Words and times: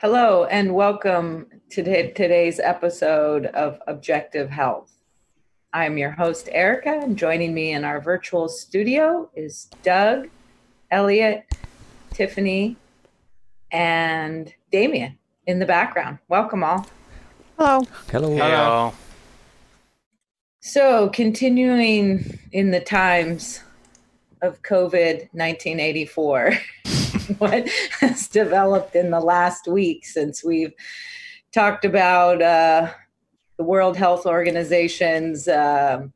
Hello, 0.00 0.46
and 0.46 0.74
welcome 0.74 1.46
to 1.68 1.82
today's 1.82 2.58
episode 2.58 3.44
of 3.44 3.78
Objective 3.86 4.48
Health. 4.48 4.90
I'm 5.74 5.98
your 5.98 6.12
host, 6.12 6.48
Erica, 6.52 7.00
and 7.02 7.18
joining 7.18 7.52
me 7.52 7.72
in 7.72 7.84
our 7.84 8.00
virtual 8.00 8.48
studio 8.48 9.28
is 9.36 9.68
Doug, 9.82 10.28
Elliot, 10.90 11.44
Tiffany, 12.14 12.78
and 13.70 14.54
Damien 14.72 15.18
in 15.46 15.58
the 15.58 15.66
background. 15.66 16.16
Welcome 16.28 16.64
all. 16.64 16.86
Hello. 17.58 17.82
Hello. 18.10 18.34
Hello. 18.36 18.94
So, 20.60 21.10
continuing 21.10 22.38
in 22.52 22.70
the 22.70 22.80
times 22.80 23.62
of 24.40 24.62
COVID 24.62 25.28
1984. 25.34 26.52
what 27.38 27.68
has 28.00 28.28
developed 28.28 28.94
in 28.94 29.10
the 29.10 29.20
last 29.20 29.66
week 29.66 30.04
since 30.06 30.44
we've 30.44 30.72
talked 31.52 31.84
about 31.84 32.42
uh, 32.42 32.90
the 33.56 33.64
World 33.64 33.96
Health 33.96 34.26
Organization's 34.26 35.48
uh, 35.48 36.06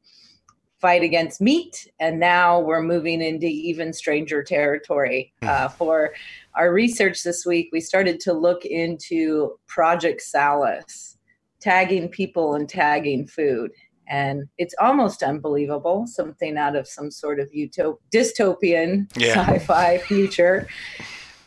fight 0.80 1.02
against 1.02 1.40
meat, 1.40 1.90
and 1.98 2.20
now 2.20 2.60
we're 2.60 2.82
moving 2.82 3.22
into 3.22 3.46
even 3.46 3.92
stranger 3.92 4.42
territory. 4.42 5.32
Hmm. 5.42 5.48
Uh, 5.48 5.68
for 5.68 6.14
our 6.54 6.72
research 6.72 7.22
this 7.22 7.44
week, 7.46 7.68
we 7.72 7.80
started 7.80 8.20
to 8.20 8.32
look 8.32 8.64
into 8.64 9.58
Project 9.66 10.20
Salus, 10.22 11.16
tagging 11.60 12.08
people 12.08 12.54
and 12.54 12.68
tagging 12.68 13.26
food 13.26 13.70
and 14.06 14.44
it's 14.58 14.74
almost 14.80 15.22
unbelievable 15.22 16.06
something 16.06 16.56
out 16.56 16.76
of 16.76 16.86
some 16.86 17.10
sort 17.10 17.40
of 17.40 17.50
utop- 17.50 17.98
dystopian 18.12 19.10
yeah. 19.16 19.34
sci-fi 19.34 19.98
future 19.98 20.66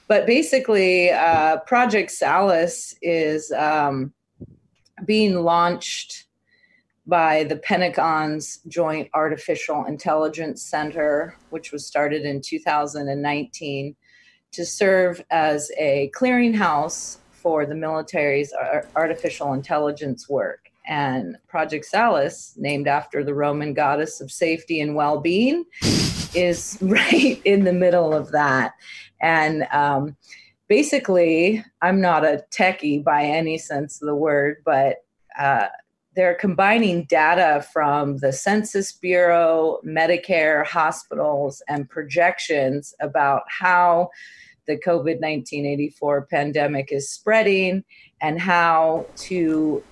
but 0.07 0.25
basically 0.25 1.11
uh, 1.11 1.57
project 1.61 2.11
salus 2.11 2.95
is 3.01 3.51
um, 3.51 4.13
being 5.05 5.35
launched 5.35 6.25
by 7.05 7.43
the 7.43 7.57
pentagon's 7.57 8.59
joint 8.67 9.09
artificial 9.13 9.85
intelligence 9.85 10.63
center 10.63 11.35
which 11.49 11.71
was 11.71 11.85
started 11.85 12.23
in 12.23 12.41
2019 12.41 13.95
to 14.51 14.65
serve 14.65 15.21
as 15.29 15.71
a 15.77 16.11
clearinghouse 16.15 17.17
for 17.31 17.65
the 17.65 17.75
military's 17.75 18.51
artificial 18.95 19.53
intelligence 19.53 20.27
work 20.27 20.66
and 20.87 21.37
Project 21.47 21.85
Salus, 21.85 22.53
named 22.57 22.87
after 22.87 23.23
the 23.23 23.33
Roman 23.33 23.73
goddess 23.73 24.21
of 24.21 24.31
safety 24.31 24.81
and 24.81 24.95
well 24.95 25.19
being, 25.19 25.65
is 26.33 26.77
right 26.81 27.41
in 27.43 27.63
the 27.63 27.73
middle 27.73 28.13
of 28.13 28.31
that. 28.31 28.73
And 29.21 29.67
um, 29.71 30.15
basically, 30.67 31.63
I'm 31.81 32.01
not 32.01 32.25
a 32.25 32.43
techie 32.51 33.03
by 33.03 33.23
any 33.23 33.57
sense 33.57 34.01
of 34.01 34.07
the 34.07 34.15
word, 34.15 34.57
but 34.65 34.97
uh, 35.37 35.67
they're 36.15 36.35
combining 36.35 37.03
data 37.05 37.65
from 37.71 38.17
the 38.17 38.33
Census 38.33 38.91
Bureau, 38.91 39.79
Medicare, 39.85 40.65
hospitals, 40.65 41.61
and 41.67 41.89
projections 41.89 42.93
about 42.99 43.43
how 43.47 44.09
the 44.65 44.77
COVID 44.77 45.21
1984 45.21 46.25
pandemic 46.25 46.91
is 46.91 47.09
spreading 47.09 47.83
and 48.19 48.41
how 48.41 49.05
to 49.15 49.83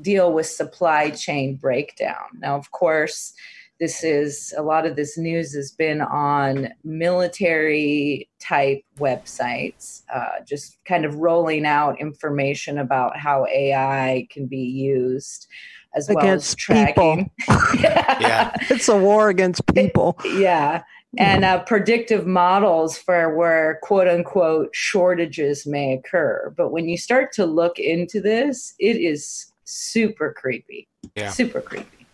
deal 0.00 0.32
with 0.32 0.46
supply 0.46 1.10
chain 1.10 1.56
breakdown. 1.56 2.26
Now, 2.38 2.56
of 2.56 2.70
course, 2.70 3.32
this 3.80 4.02
is 4.02 4.52
a 4.56 4.62
lot 4.62 4.86
of 4.86 4.96
this 4.96 5.16
news 5.16 5.54
has 5.54 5.70
been 5.70 6.00
on 6.00 6.70
military 6.82 8.28
type 8.40 8.82
websites, 8.98 10.02
uh, 10.12 10.40
just 10.46 10.78
kind 10.84 11.04
of 11.04 11.16
rolling 11.16 11.64
out 11.64 12.00
information 12.00 12.78
about 12.78 13.16
how 13.16 13.46
AI 13.46 14.26
can 14.30 14.46
be 14.46 14.58
used 14.58 15.46
as 15.94 16.08
against 16.08 16.18
well 16.18 16.34
as 16.34 16.54
tracking. 16.56 17.30
yeah. 17.80 18.18
yeah. 18.20 18.52
it's 18.70 18.88
a 18.88 18.98
war 18.98 19.28
against 19.28 19.64
people. 19.74 20.18
yeah. 20.24 20.82
And 21.16 21.44
uh, 21.44 21.62
predictive 21.64 22.26
models 22.26 22.98
for 22.98 23.34
where 23.34 23.78
quote 23.82 24.08
unquote 24.08 24.70
shortages 24.74 25.66
may 25.66 25.94
occur. 25.94 26.52
But 26.56 26.70
when 26.70 26.88
you 26.88 26.98
start 26.98 27.32
to 27.34 27.46
look 27.46 27.78
into 27.78 28.20
this, 28.20 28.74
it 28.78 28.96
is 28.96 29.47
super 29.68 30.32
creepy. 30.32 30.88
Yeah. 31.14 31.30
Super 31.30 31.60
creepy. 31.60 32.06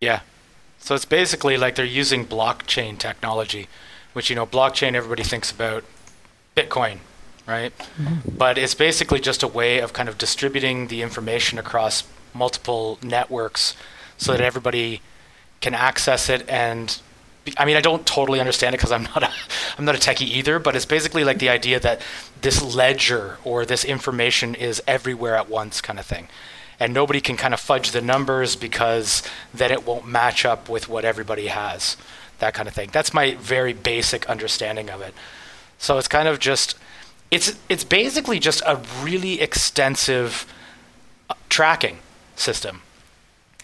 Yeah. 0.00 0.20
So 0.78 0.94
it's 0.94 1.04
basically 1.04 1.56
like 1.58 1.74
they're 1.74 1.84
using 1.84 2.26
blockchain 2.26 2.98
technology, 2.98 3.68
which, 4.14 4.30
you 4.30 4.36
know, 4.36 4.46
blockchain, 4.46 4.94
everybody 4.94 5.22
thinks 5.22 5.50
about 5.50 5.84
Bitcoin, 6.56 6.98
right? 7.46 7.76
Mm-hmm. 7.78 8.36
But 8.36 8.56
it's 8.56 8.74
basically 8.74 9.20
just 9.20 9.42
a 9.42 9.48
way 9.48 9.80
of 9.80 9.92
kind 9.92 10.08
of 10.08 10.16
distributing 10.16 10.88
the 10.88 11.02
information 11.02 11.58
across 11.58 12.04
multiple 12.32 12.98
networks 13.02 13.76
so 14.16 14.32
that 14.32 14.40
everybody 14.40 15.02
can 15.60 15.74
access 15.74 16.28
it 16.28 16.48
and 16.48 17.00
I 17.56 17.64
mean, 17.64 17.76
I 17.76 17.80
don't 17.80 18.04
totally 18.04 18.40
understand 18.40 18.74
it 18.74 18.78
because 18.78 18.92
I'm 18.92 19.04
not 19.04 19.22
a, 19.22 19.30
I'm 19.78 19.86
not 19.86 19.94
a 19.94 19.98
techie 19.98 20.26
either. 20.26 20.58
But 20.58 20.76
it's 20.76 20.84
basically 20.84 21.24
like 21.24 21.38
the 21.38 21.48
idea 21.48 21.80
that 21.80 22.02
this 22.42 22.62
ledger 22.62 23.38
or 23.42 23.64
this 23.64 23.86
information 23.86 24.54
is 24.54 24.82
everywhere 24.86 25.34
at 25.34 25.48
once, 25.48 25.80
kind 25.80 25.98
of 25.98 26.04
thing 26.04 26.28
and 26.80 26.94
nobody 26.94 27.20
can 27.20 27.36
kind 27.36 27.52
of 27.52 27.60
fudge 27.60 27.90
the 27.90 28.00
numbers 28.00 28.56
because 28.56 29.22
then 29.52 29.70
it 29.70 29.86
won't 29.86 30.06
match 30.06 30.44
up 30.44 30.68
with 30.68 30.88
what 30.88 31.04
everybody 31.04 31.48
has 31.48 31.96
that 32.38 32.54
kind 32.54 32.68
of 32.68 32.74
thing 32.74 32.88
that's 32.92 33.12
my 33.12 33.34
very 33.36 33.72
basic 33.72 34.28
understanding 34.28 34.90
of 34.90 35.00
it 35.00 35.14
so 35.78 35.98
it's 35.98 36.08
kind 36.08 36.28
of 36.28 36.38
just 36.38 36.76
it's 37.30 37.58
it's 37.68 37.84
basically 37.84 38.38
just 38.38 38.62
a 38.66 38.80
really 39.02 39.40
extensive 39.40 40.46
uh, 41.28 41.34
tracking 41.48 41.98
system 42.36 42.82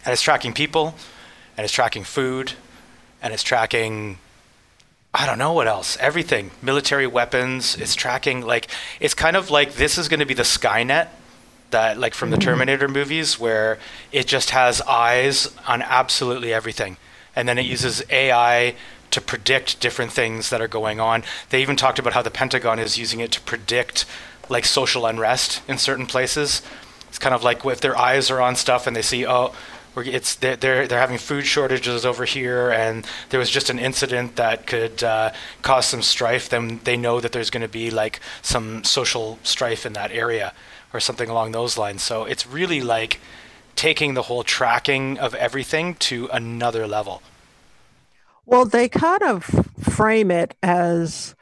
and 0.04 0.12
it's 0.12 0.22
tracking 0.22 0.52
people 0.52 0.94
and 1.56 1.64
it's 1.64 1.72
tracking 1.72 2.04
food 2.04 2.52
and 3.22 3.32
it's 3.32 3.42
tracking 3.42 4.18
I 5.16 5.26
don't 5.26 5.38
know 5.38 5.52
what 5.52 5.68
else. 5.68 5.96
Everything. 6.00 6.50
Military 6.60 7.06
weapons. 7.06 7.76
It's 7.76 7.94
tracking 7.94 8.40
like 8.40 8.66
it's 8.98 9.14
kind 9.14 9.36
of 9.36 9.48
like 9.48 9.74
this 9.74 9.96
is 9.96 10.08
going 10.08 10.18
to 10.18 10.26
be 10.26 10.34
the 10.34 10.42
Skynet 10.42 11.06
that 11.70 11.98
like 11.98 12.14
from 12.14 12.30
the 12.30 12.36
mm-hmm. 12.36 12.50
Terminator 12.50 12.88
movies 12.88 13.38
where 13.38 13.78
it 14.12 14.26
just 14.26 14.50
has 14.50 14.80
eyes 14.82 15.54
on 15.66 15.82
absolutely 15.82 16.52
everything. 16.52 16.96
And 17.36 17.48
then 17.48 17.58
it 17.58 17.66
uses 17.66 18.02
AI 18.10 18.74
to 19.10 19.20
predict 19.20 19.80
different 19.80 20.12
things 20.12 20.50
that 20.50 20.60
are 20.60 20.68
going 20.68 21.00
on. 21.00 21.22
They 21.50 21.62
even 21.62 21.76
talked 21.76 21.98
about 21.98 22.12
how 22.14 22.22
the 22.22 22.30
Pentagon 22.30 22.78
is 22.78 22.98
using 22.98 23.20
it 23.20 23.30
to 23.32 23.40
predict 23.40 24.06
like 24.48 24.64
social 24.64 25.06
unrest 25.06 25.62
in 25.68 25.78
certain 25.78 26.06
places. 26.06 26.62
It's 27.08 27.18
kind 27.18 27.34
of 27.34 27.44
like 27.44 27.64
if 27.64 27.80
their 27.80 27.96
eyes 27.96 28.30
are 28.30 28.40
on 28.40 28.56
stuff 28.56 28.86
and 28.86 28.96
they 28.96 29.02
see, 29.02 29.26
oh, 29.26 29.54
it's 29.96 30.34
they're, 30.34 30.56
they're 30.56 30.88
they're 30.88 30.98
having 30.98 31.18
food 31.18 31.46
shortages 31.46 32.04
over 32.04 32.24
here, 32.24 32.70
and 32.70 33.06
there 33.30 33.38
was 33.38 33.48
just 33.48 33.70
an 33.70 33.78
incident 33.78 34.34
that 34.34 34.66
could 34.66 35.04
uh, 35.04 35.32
cause 35.62 35.86
some 35.86 36.02
strife. 36.02 36.48
Then 36.48 36.80
they 36.82 36.96
know 36.96 37.20
that 37.20 37.30
there's 37.30 37.50
going 37.50 37.62
to 37.62 37.68
be 37.68 37.90
like 37.90 38.18
some 38.42 38.82
social 38.82 39.38
strife 39.44 39.86
in 39.86 39.92
that 39.92 40.10
area 40.10 40.52
or 40.94 41.00
something 41.00 41.28
along 41.28 41.52
those 41.52 41.76
lines. 41.76 42.02
So 42.02 42.24
it's 42.24 42.46
really 42.46 42.80
like 42.80 43.20
taking 43.76 44.14
the 44.14 44.22
whole 44.22 44.44
tracking 44.44 45.18
of 45.18 45.34
everything 45.34 45.96
to 45.96 46.28
another 46.32 46.86
level. 46.86 47.20
Well, 48.46 48.64
they 48.64 48.88
kind 48.88 49.22
of 49.22 49.44
frame 49.80 50.30
it 50.30 50.56
as 50.62 51.34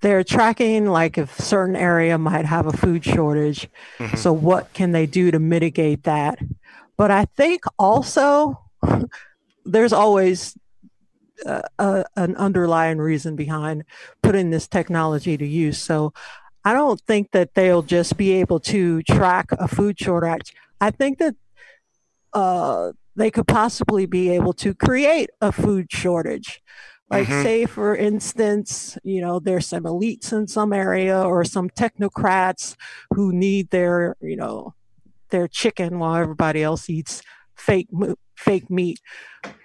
they're 0.00 0.24
tracking 0.24 0.86
like 0.86 1.18
if 1.18 1.38
certain 1.38 1.76
area 1.76 2.18
might 2.18 2.46
have 2.46 2.66
a 2.66 2.72
food 2.72 3.04
shortage. 3.04 3.68
Mm-hmm. 3.98 4.16
So 4.16 4.32
what 4.32 4.72
can 4.72 4.92
they 4.92 5.06
do 5.06 5.30
to 5.30 5.38
mitigate 5.38 6.04
that? 6.04 6.38
But 6.96 7.10
I 7.10 7.26
think 7.36 7.62
also 7.78 8.60
there's 9.64 9.92
always 9.92 10.56
uh, 11.46 11.62
uh, 11.78 12.04
an 12.16 12.34
underlying 12.36 12.98
reason 12.98 13.36
behind 13.36 13.84
putting 14.22 14.50
this 14.50 14.66
technology 14.66 15.36
to 15.36 15.46
use. 15.46 15.78
So 15.78 16.12
I 16.68 16.74
don't 16.74 17.00
think 17.00 17.30
that 17.30 17.54
they'll 17.54 17.80
just 17.80 18.18
be 18.18 18.32
able 18.32 18.60
to 18.60 19.02
track 19.04 19.52
a 19.52 19.66
food 19.66 19.98
shortage. 19.98 20.54
I 20.82 20.90
think 20.90 21.16
that 21.16 21.34
uh, 22.34 22.92
they 23.16 23.30
could 23.30 23.46
possibly 23.46 24.04
be 24.04 24.28
able 24.28 24.52
to 24.52 24.74
create 24.74 25.30
a 25.40 25.50
food 25.50 25.86
shortage. 25.90 26.60
Like, 27.08 27.26
mm-hmm. 27.26 27.42
say, 27.42 27.64
for 27.64 27.96
instance, 27.96 28.98
you 29.02 29.22
know, 29.22 29.38
there's 29.40 29.66
some 29.66 29.84
elites 29.84 30.30
in 30.30 30.46
some 30.46 30.74
area 30.74 31.18
or 31.18 31.42
some 31.42 31.70
technocrats 31.70 32.76
who 33.14 33.32
need 33.32 33.70
their, 33.70 34.16
you 34.20 34.36
know, 34.36 34.74
their 35.30 35.48
chicken 35.48 35.98
while 35.98 36.16
everybody 36.16 36.62
else 36.62 36.90
eats 36.90 37.22
fake 37.56 37.88
fake 38.36 38.68
meat. 38.68 39.00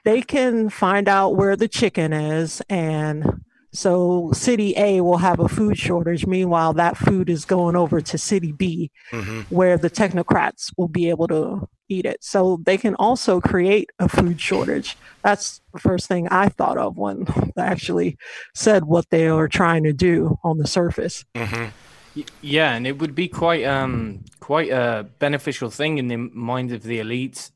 They 0.06 0.22
can 0.22 0.70
find 0.70 1.10
out 1.10 1.36
where 1.36 1.58
the 1.58 1.68
chicken 1.68 2.14
is 2.14 2.62
and 2.70 3.44
so 3.74 4.32
city 4.34 4.76
A 4.78 5.02
will 5.02 5.18
have 5.18 5.40
a 5.40 5.50
food 5.50 5.78
shortage. 5.78 6.28
Meanwhile, 6.28 6.74
that 6.74 6.96
food 6.96 7.30
is 7.30 7.44
going 7.44 7.76
over 7.76 8.02
to 8.02 8.18
city 8.18 8.52
B, 8.52 8.92
mm-hmm. 9.12 9.42
where 9.54 9.78
the 9.78 9.90
technocrats 9.90 10.72
will 10.78 10.88
be 10.88 11.10
able 11.10 11.28
to 11.30 11.68
eat 11.90 12.06
it. 12.06 12.24
So 12.24 12.60
they 12.66 12.78
can 12.78 12.94
also 12.96 13.42
create 13.42 13.90
a 13.98 14.08
food 14.08 14.40
shortage. 14.40 14.96
That's 15.24 15.60
the 15.74 15.80
first 15.80 16.08
thing 16.08 16.28
I 16.30 16.50
thought 16.50 16.78
of 16.78 16.98
when 16.98 17.26
I 17.58 17.62
actually 17.62 18.18
said 18.54 18.86
what 18.86 19.10
they 19.10 19.28
are 19.28 19.48
trying 19.48 19.84
to 19.84 19.94
do 19.94 20.38
on 20.44 20.60
the 20.60 20.68
surface. 20.68 21.26
Mm-hmm. 21.34 22.22
Yeah, 22.42 22.76
and 22.76 22.86
it 22.86 23.00
would 23.00 23.16
be 23.16 23.28
quite 23.28 23.64
um 23.64 24.24
quite 24.40 24.70
a 24.70 25.08
beneficial 25.18 25.72
thing 25.72 25.98
in 25.98 26.10
the 26.10 26.18
minds 26.18 26.72
of 26.72 26.84
the 26.84 27.00
elites, 27.00 27.50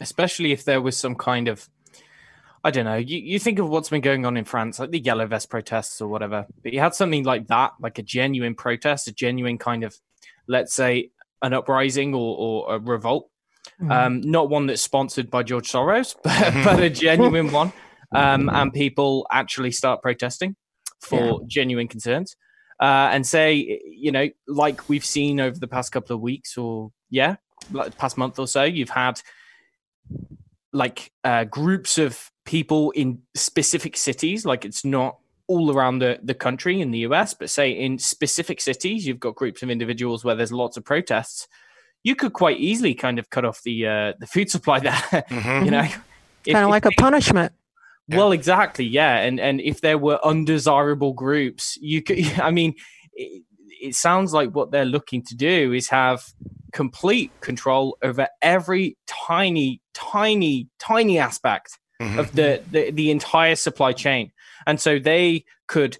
especially 0.00 0.52
if 0.52 0.64
there 0.64 0.80
was 0.80 0.96
some 0.96 1.16
kind 1.16 1.48
of 1.48 1.68
I 2.64 2.70
don't 2.70 2.86
know. 2.86 2.96
You, 2.96 3.18
you 3.18 3.38
think 3.38 3.58
of 3.58 3.68
what's 3.68 3.90
been 3.90 4.00
going 4.00 4.24
on 4.24 4.38
in 4.38 4.44
France, 4.46 4.78
like 4.78 4.90
the 4.90 4.98
yellow 4.98 5.26
vest 5.26 5.50
protests 5.50 6.00
or 6.00 6.08
whatever, 6.08 6.46
but 6.62 6.72
you 6.72 6.80
had 6.80 6.94
something 6.94 7.22
like 7.22 7.46
that, 7.48 7.72
like 7.78 7.98
a 7.98 8.02
genuine 8.02 8.54
protest, 8.54 9.06
a 9.06 9.12
genuine 9.12 9.58
kind 9.58 9.84
of, 9.84 9.94
let's 10.48 10.72
say, 10.72 11.10
an 11.42 11.52
uprising 11.52 12.14
or, 12.14 12.36
or 12.38 12.74
a 12.76 12.78
revolt. 12.78 13.28
Mm-hmm. 13.80 13.92
Um, 13.92 14.20
not 14.22 14.48
one 14.48 14.66
that's 14.66 14.80
sponsored 14.80 15.30
by 15.30 15.42
George 15.42 15.70
Soros, 15.70 16.16
but, 16.24 16.54
but 16.64 16.82
a 16.82 16.88
genuine 16.88 17.52
one. 17.52 17.72
Um, 18.14 18.48
and 18.48 18.72
people 18.72 19.26
actually 19.30 19.72
start 19.72 20.00
protesting 20.00 20.56
for 21.00 21.18
yeah. 21.20 21.36
genuine 21.46 21.88
concerns. 21.88 22.34
Uh, 22.80 23.10
and 23.12 23.26
say, 23.26 23.80
you 23.86 24.10
know, 24.10 24.28
like 24.48 24.88
we've 24.88 25.04
seen 25.04 25.38
over 25.38 25.58
the 25.58 25.68
past 25.68 25.92
couple 25.92 26.16
of 26.16 26.22
weeks 26.22 26.56
or, 26.56 26.90
yeah, 27.10 27.36
like 27.72 27.96
past 27.98 28.16
month 28.16 28.38
or 28.38 28.48
so, 28.48 28.62
you've 28.64 28.90
had 28.90 29.20
like 30.72 31.12
uh, 31.22 31.44
groups 31.44 31.98
of 31.98 32.30
people 32.44 32.90
in 32.92 33.22
specific 33.34 33.96
cities. 33.96 34.44
Like 34.44 34.64
it's 34.64 34.84
not 34.84 35.18
all 35.46 35.70
around 35.70 35.98
the, 35.98 36.18
the 36.22 36.34
country 36.34 36.80
in 36.80 36.90
the 36.90 37.00
US, 37.00 37.34
but 37.34 37.50
say 37.50 37.70
in 37.70 37.98
specific 37.98 38.60
cities, 38.60 39.06
you've 39.06 39.20
got 39.20 39.34
groups 39.34 39.62
of 39.62 39.70
individuals 39.70 40.24
where 40.24 40.34
there's 40.34 40.52
lots 40.52 40.76
of 40.76 40.84
protests. 40.84 41.48
You 42.02 42.14
could 42.14 42.32
quite 42.32 42.58
easily 42.58 42.94
kind 42.94 43.18
of 43.18 43.30
cut 43.30 43.44
off 43.44 43.62
the 43.62 43.86
uh, 43.86 44.12
the 44.18 44.26
food 44.26 44.50
supply 44.50 44.80
there. 44.80 44.92
Mm-hmm. 45.30 45.64
you 45.64 45.70
know, 45.70 45.88
kind 46.44 46.64
of 46.64 46.70
like 46.70 46.84
a 46.84 46.90
punishment. 46.98 47.52
Well, 48.08 48.32
exactly, 48.32 48.84
yeah. 48.84 49.20
And 49.20 49.40
and 49.40 49.60
if 49.60 49.80
there 49.80 49.96
were 49.96 50.24
undesirable 50.24 51.14
groups, 51.14 51.78
you 51.80 52.02
could. 52.02 52.18
I 52.38 52.50
mean, 52.50 52.74
it, 53.14 53.42
it 53.80 53.94
sounds 53.94 54.34
like 54.34 54.50
what 54.50 54.70
they're 54.70 54.84
looking 54.84 55.22
to 55.22 55.34
do 55.34 55.72
is 55.72 55.88
have 55.88 56.24
complete 56.72 57.30
control 57.40 57.96
over 58.02 58.28
every 58.42 58.98
tiny, 59.06 59.80
tiny, 59.94 60.68
tiny 60.78 61.18
aspect 61.18 61.78
mm-hmm. 62.04 62.18
of 62.18 62.32
the, 62.32 62.62
the, 62.70 62.90
the 62.90 63.10
entire 63.10 63.56
supply 63.56 63.92
chain. 63.92 64.32
And 64.66 64.80
so 64.80 64.98
they 64.98 65.44
could 65.66 65.98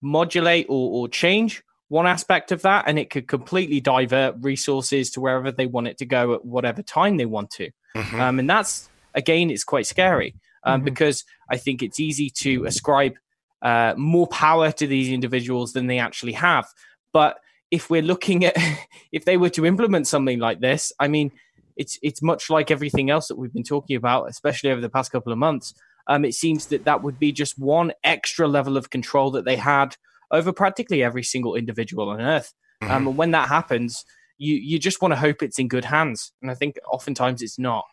modulate 0.00 0.66
or, 0.68 0.90
or 1.02 1.08
change 1.08 1.62
one 1.88 2.06
aspect 2.06 2.52
of 2.52 2.62
that, 2.62 2.84
and 2.86 2.98
it 2.98 3.10
could 3.10 3.28
completely 3.28 3.78
divert 3.78 4.36
resources 4.40 5.10
to 5.10 5.20
wherever 5.20 5.52
they 5.52 5.66
want 5.66 5.88
it 5.88 5.98
to 5.98 6.06
go 6.06 6.32
at 6.32 6.42
whatever 6.42 6.82
time 6.82 7.18
they 7.18 7.26
want 7.26 7.50
to. 7.50 7.70
Mm-hmm. 7.94 8.18
Um, 8.18 8.38
and 8.38 8.48
that's 8.48 8.88
again, 9.14 9.50
it's 9.50 9.62
quite 9.62 9.86
scary 9.86 10.34
um, 10.64 10.78
mm-hmm. 10.78 10.84
because 10.86 11.24
I 11.50 11.58
think 11.58 11.82
it's 11.82 12.00
easy 12.00 12.30
to 12.30 12.64
ascribe 12.64 13.16
uh, 13.60 13.92
more 13.96 14.26
power 14.26 14.72
to 14.72 14.86
these 14.86 15.10
individuals 15.10 15.74
than 15.74 15.86
they 15.86 15.98
actually 15.98 16.32
have. 16.32 16.66
But 17.12 17.38
if 17.70 17.90
we're 17.90 18.00
looking 18.00 18.46
at 18.46 18.56
if 19.12 19.26
they 19.26 19.36
were 19.36 19.50
to 19.50 19.66
implement 19.66 20.06
something 20.06 20.38
like 20.38 20.60
this, 20.60 20.92
I 20.98 21.08
mean, 21.08 21.30
it's 21.76 21.98
it's 22.02 22.22
much 22.22 22.50
like 22.50 22.70
everything 22.70 23.10
else 23.10 23.28
that 23.28 23.36
we've 23.36 23.52
been 23.52 23.62
talking 23.62 23.96
about, 23.96 24.28
especially 24.28 24.70
over 24.70 24.80
the 24.80 24.88
past 24.88 25.12
couple 25.12 25.32
of 25.32 25.38
months. 25.38 25.74
Um, 26.06 26.24
it 26.24 26.34
seems 26.34 26.66
that 26.66 26.84
that 26.84 27.02
would 27.02 27.18
be 27.18 27.32
just 27.32 27.58
one 27.58 27.92
extra 28.02 28.48
level 28.48 28.76
of 28.76 28.90
control 28.90 29.30
that 29.32 29.44
they 29.44 29.56
had 29.56 29.96
over 30.30 30.52
practically 30.52 31.02
every 31.02 31.22
single 31.22 31.54
individual 31.54 32.08
on 32.08 32.20
Earth. 32.20 32.52
Mm-hmm. 32.82 32.92
Um, 32.92 33.06
and 33.08 33.16
when 33.16 33.30
that 33.32 33.48
happens, 33.48 34.04
you 34.38 34.56
you 34.56 34.78
just 34.78 35.00
want 35.00 35.12
to 35.12 35.16
hope 35.16 35.42
it's 35.42 35.58
in 35.58 35.68
good 35.68 35.84
hands, 35.84 36.32
and 36.42 36.50
I 36.50 36.54
think 36.54 36.78
oftentimes 36.90 37.42
it's 37.42 37.58
not. 37.58 37.84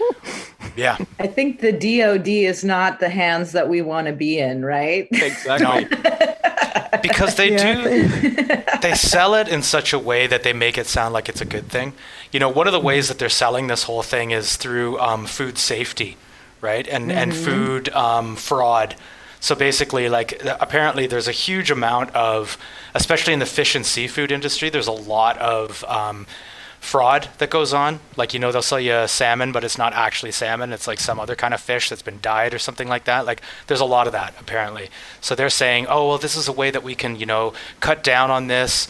yeah, 0.76 0.98
I 1.18 1.26
think 1.26 1.60
the 1.60 1.72
DoD 1.72 2.28
is 2.28 2.64
not 2.64 3.00
the 3.00 3.08
hands 3.08 3.52
that 3.52 3.68
we 3.68 3.80
want 3.80 4.06
to 4.06 4.12
be 4.12 4.38
in, 4.38 4.64
right? 4.64 5.08
Exactly. 5.10 5.86
because 7.02 7.36
they 7.36 7.52
yeah. 7.52 7.82
do 7.82 8.62
they 8.82 8.94
sell 8.94 9.34
it 9.34 9.48
in 9.48 9.62
such 9.62 9.92
a 9.92 9.98
way 9.98 10.26
that 10.26 10.42
they 10.42 10.52
make 10.52 10.76
it 10.76 10.86
sound 10.86 11.14
like 11.14 11.28
it's 11.28 11.40
a 11.40 11.46
good 11.46 11.68
thing. 11.68 11.92
You 12.32 12.40
know, 12.40 12.48
one 12.48 12.66
of 12.66 12.72
the 12.72 12.80
ways 12.80 13.08
that 13.08 13.18
they're 13.18 13.28
selling 13.28 13.66
this 13.66 13.84
whole 13.84 14.02
thing 14.02 14.30
is 14.30 14.56
through 14.56 14.98
um, 15.00 15.26
food 15.26 15.58
safety, 15.58 16.16
right? 16.60 16.86
And 16.86 17.08
mm-hmm. 17.08 17.18
and 17.18 17.34
food 17.34 17.88
um, 17.90 18.36
fraud. 18.36 18.94
So 19.40 19.54
basically, 19.54 20.08
like 20.08 20.40
apparently, 20.44 21.06
there's 21.06 21.28
a 21.28 21.32
huge 21.32 21.70
amount 21.70 22.14
of, 22.14 22.58
especially 22.94 23.32
in 23.32 23.38
the 23.38 23.46
fish 23.46 23.74
and 23.74 23.86
seafood 23.86 24.30
industry, 24.30 24.68
there's 24.68 24.86
a 24.86 24.92
lot 24.92 25.38
of 25.38 25.82
um, 25.84 26.26
fraud 26.78 27.28
that 27.38 27.50
goes 27.50 27.72
on. 27.72 28.00
Like, 28.16 28.34
you 28.34 28.40
know, 28.40 28.52
they'll 28.52 28.62
sell 28.62 28.80
you 28.80 29.08
salmon, 29.08 29.50
but 29.52 29.64
it's 29.64 29.78
not 29.78 29.92
actually 29.92 30.32
salmon. 30.32 30.72
It's 30.72 30.86
like 30.86 31.00
some 31.00 31.18
other 31.18 31.36
kind 31.36 31.54
of 31.54 31.60
fish 31.60 31.88
that's 31.88 32.02
been 32.02 32.20
dyed 32.20 32.52
or 32.52 32.58
something 32.58 32.88
like 32.88 33.04
that. 33.04 33.26
Like, 33.26 33.42
there's 33.66 33.80
a 33.80 33.86
lot 33.86 34.06
of 34.06 34.12
that, 34.12 34.34
apparently. 34.38 34.90
So 35.20 35.34
they're 35.34 35.50
saying, 35.50 35.86
oh, 35.88 36.08
well, 36.08 36.18
this 36.18 36.36
is 36.36 36.46
a 36.46 36.52
way 36.52 36.70
that 36.70 36.82
we 36.82 36.94
can, 36.94 37.16
you 37.16 37.26
know, 37.26 37.54
cut 37.80 38.04
down 38.04 38.30
on 38.30 38.46
this. 38.46 38.88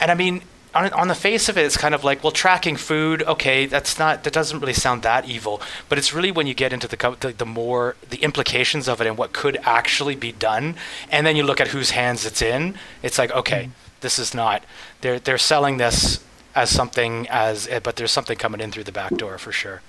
And 0.00 0.10
I 0.10 0.14
mean, 0.14 0.42
on, 0.74 0.92
on 0.92 1.08
the 1.08 1.14
face 1.14 1.48
of 1.48 1.56
it, 1.56 1.64
it's 1.64 1.76
kind 1.76 1.94
of 1.94 2.04
like, 2.04 2.22
well, 2.22 2.30
tracking 2.30 2.76
food, 2.76 3.22
okay, 3.22 3.66
that's 3.66 3.98
not, 3.98 4.24
that 4.24 4.32
doesn't 4.32 4.60
really 4.60 4.72
sound 4.72 5.02
that 5.02 5.28
evil. 5.28 5.60
But 5.88 5.98
it's 5.98 6.12
really 6.12 6.30
when 6.30 6.46
you 6.46 6.54
get 6.54 6.72
into 6.72 6.86
the, 6.88 7.16
the, 7.20 7.32
the 7.32 7.46
more, 7.46 7.96
the 8.08 8.18
implications 8.18 8.88
of 8.88 9.00
it 9.00 9.06
and 9.06 9.16
what 9.16 9.32
could 9.32 9.58
actually 9.62 10.14
be 10.14 10.32
done. 10.32 10.76
And 11.10 11.26
then 11.26 11.36
you 11.36 11.42
look 11.42 11.60
at 11.60 11.68
whose 11.68 11.90
hands 11.90 12.26
it's 12.26 12.42
in. 12.42 12.76
It's 13.02 13.18
like, 13.18 13.30
okay, 13.32 13.62
mm-hmm. 13.62 13.72
this 14.00 14.18
is 14.18 14.34
not, 14.34 14.62
they're, 15.00 15.18
they're 15.18 15.38
selling 15.38 15.78
this 15.78 16.22
as 16.54 16.70
something 16.70 17.28
as 17.28 17.68
but 17.84 17.96
there's 17.96 18.10
something 18.10 18.36
coming 18.36 18.60
in 18.60 18.72
through 18.72 18.82
the 18.82 18.90
back 18.90 19.14
door 19.16 19.38
for 19.38 19.52
sure 19.52 19.80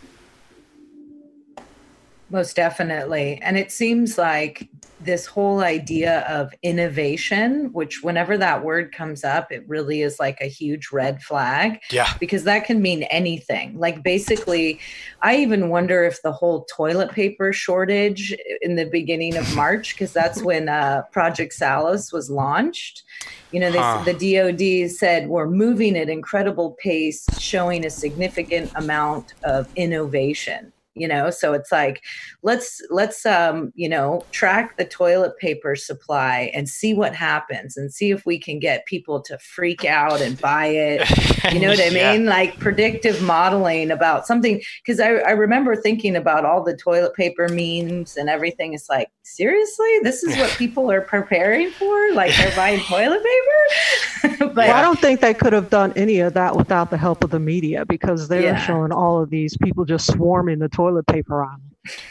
most 2.30 2.56
definitely. 2.56 3.40
And 3.42 3.58
it 3.58 3.72
seems 3.72 4.18
like 4.18 4.70
this 5.02 5.26
whole 5.26 5.62
idea 5.62 6.22
of 6.28 6.54
innovation 6.62 7.72
which 7.72 8.04
whenever 8.04 8.38
that 8.38 8.64
word 8.64 8.92
comes 8.92 9.24
up 9.24 9.50
it 9.52 9.64
really 9.68 10.02
is 10.02 10.20
like 10.20 10.38
a 10.42 10.46
huge 10.46 10.90
red 10.92 11.22
flag 11.24 11.80
yeah. 11.90 12.14
because 12.20 12.44
that 12.44 12.66
can 12.66 12.82
mean 12.82 13.04
anything. 13.04 13.78
Like 13.80 14.04
basically 14.04 14.80
i 15.22 15.38
even 15.38 15.70
wonder 15.70 16.04
if 16.04 16.22
the 16.22 16.32
whole 16.32 16.66
toilet 16.66 17.12
paper 17.12 17.54
shortage 17.54 18.36
in 18.62 18.76
the 18.76 18.86
beginning 18.86 19.36
of 19.38 19.56
march 19.56 19.94
because 19.94 20.14
that's 20.14 20.42
when 20.42 20.70
uh, 20.70 21.02
project 21.12 21.54
salus 21.54 22.12
was 22.12 22.30
launched. 22.30 23.04
You 23.52 23.60
know, 23.60 23.72
they, 23.72 23.80
huh. 23.80 24.04
the 24.06 24.14
DoD 24.14 24.92
said 24.92 25.28
we're 25.28 25.50
moving 25.50 25.98
at 25.98 26.10
incredible 26.10 26.78
pace, 26.82 27.26
showing 27.40 27.86
a 27.86 27.90
significant 27.90 28.72
amount 28.76 29.34
of 29.44 29.68
innovation 29.76 30.72
you 31.00 31.08
know? 31.08 31.30
So 31.30 31.54
it's 31.54 31.72
like 31.72 32.04
let's 32.44 32.82
let's 32.90 33.26
um 33.26 33.72
you 33.76 33.90
know 33.90 34.26
track 34.32 34.78
the 34.78 34.86
toilet 34.86 35.38
paper 35.38 35.76
supply 35.76 36.52
and 36.54 36.70
see 36.70 36.94
what 36.94 37.16
happens 37.16 37.78
and 37.78 37.94
see 37.94 38.12
if 38.12 38.26
we 38.26 38.40
can 38.40 38.60
get 38.60 38.86
people 38.86 39.22
to 39.22 39.38
freak 39.40 39.86
out 39.86 40.22
and 40.22 40.40
buy 40.40 40.68
it. 40.68 41.10
You 41.54 41.60
know 41.60 41.70
what 41.70 41.80
i 41.80 41.90
mean? 41.90 42.24
Yeah. 42.24 42.30
like 42.30 42.60
predictive 42.60 43.22
modeling 43.22 43.92
about 43.92 44.28
something. 44.28 44.62
Because 44.84 45.00
I, 45.00 45.10
I 45.16 45.32
remember 45.32 45.76
thinking 45.76 46.16
about 46.16 46.46
all 46.46 46.64
the 46.64 46.76
toilet 46.76 47.16
paper 47.16 47.48
memes 47.50 48.18
and 48.18 48.30
everything. 48.30 48.74
It's 48.74 48.90
like 48.90 49.10
seriously? 49.24 50.00
This 50.04 50.24
is 50.24 50.38
what 50.38 50.50
people 50.52 50.92
are 50.92 51.02
preparing 51.02 51.72
for? 51.72 52.14
Like 52.14 52.36
they're 52.36 52.56
buying 52.56 52.80
toilet 52.82 53.24
paper? 53.24 54.36
But 54.40 54.56
well, 54.56 54.76
i 54.76 54.82
don't 54.82 55.00
think 55.00 55.20
they 55.20 55.34
could 55.34 55.54
have 55.54 55.70
done 55.70 55.94
any 55.96 56.20
of 56.20 56.34
that 56.34 56.56
without 56.56 56.90
the 56.90 56.98
help 56.98 57.24
of 57.24 57.30
the 57.30 57.40
media 57.40 57.86
because 57.86 58.28
they're 58.28 58.42
yeah. 58.42 58.66
showing 58.66 58.92
all 58.92 59.22
of 59.22 59.30
these 59.30 59.56
people 59.58 59.86
just 59.86 60.12
swarming 60.12 60.60
the 60.60 60.70
toilet 60.70 60.89
toilet 60.90 61.08
paper 61.08 61.44
on. 61.44 61.62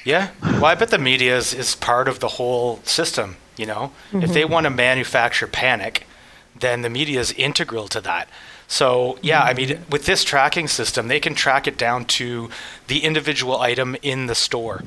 Yeah. 0.04 0.30
Well, 0.42 0.66
I 0.66 0.74
bet 0.74 0.90
the 0.90 0.98
media 0.98 1.36
is, 1.36 1.54
is 1.54 1.74
part 1.74 2.08
of 2.08 2.20
the 2.20 2.28
whole 2.28 2.80
system. 2.84 3.36
You 3.56 3.66
know, 3.66 3.92
mm-hmm. 4.12 4.22
if 4.22 4.32
they 4.32 4.42
mm-hmm. 4.42 4.52
want 4.52 4.64
to 4.64 4.70
manufacture 4.70 5.48
panic, 5.48 6.06
then 6.58 6.82
the 6.82 6.90
media 6.90 7.18
is 7.18 7.32
integral 7.32 7.88
to 7.88 8.00
that. 8.02 8.28
So, 8.68 9.18
yeah, 9.22 9.42
I 9.42 9.54
mean, 9.54 9.84
with 9.90 10.06
this 10.06 10.22
tracking 10.22 10.68
system, 10.68 11.08
they 11.08 11.18
can 11.18 11.34
track 11.34 11.66
it 11.66 11.76
down 11.78 12.04
to 12.04 12.50
the 12.86 13.00
individual 13.00 13.58
item 13.60 13.96
in 14.02 14.26
the 14.26 14.34
store, 14.34 14.84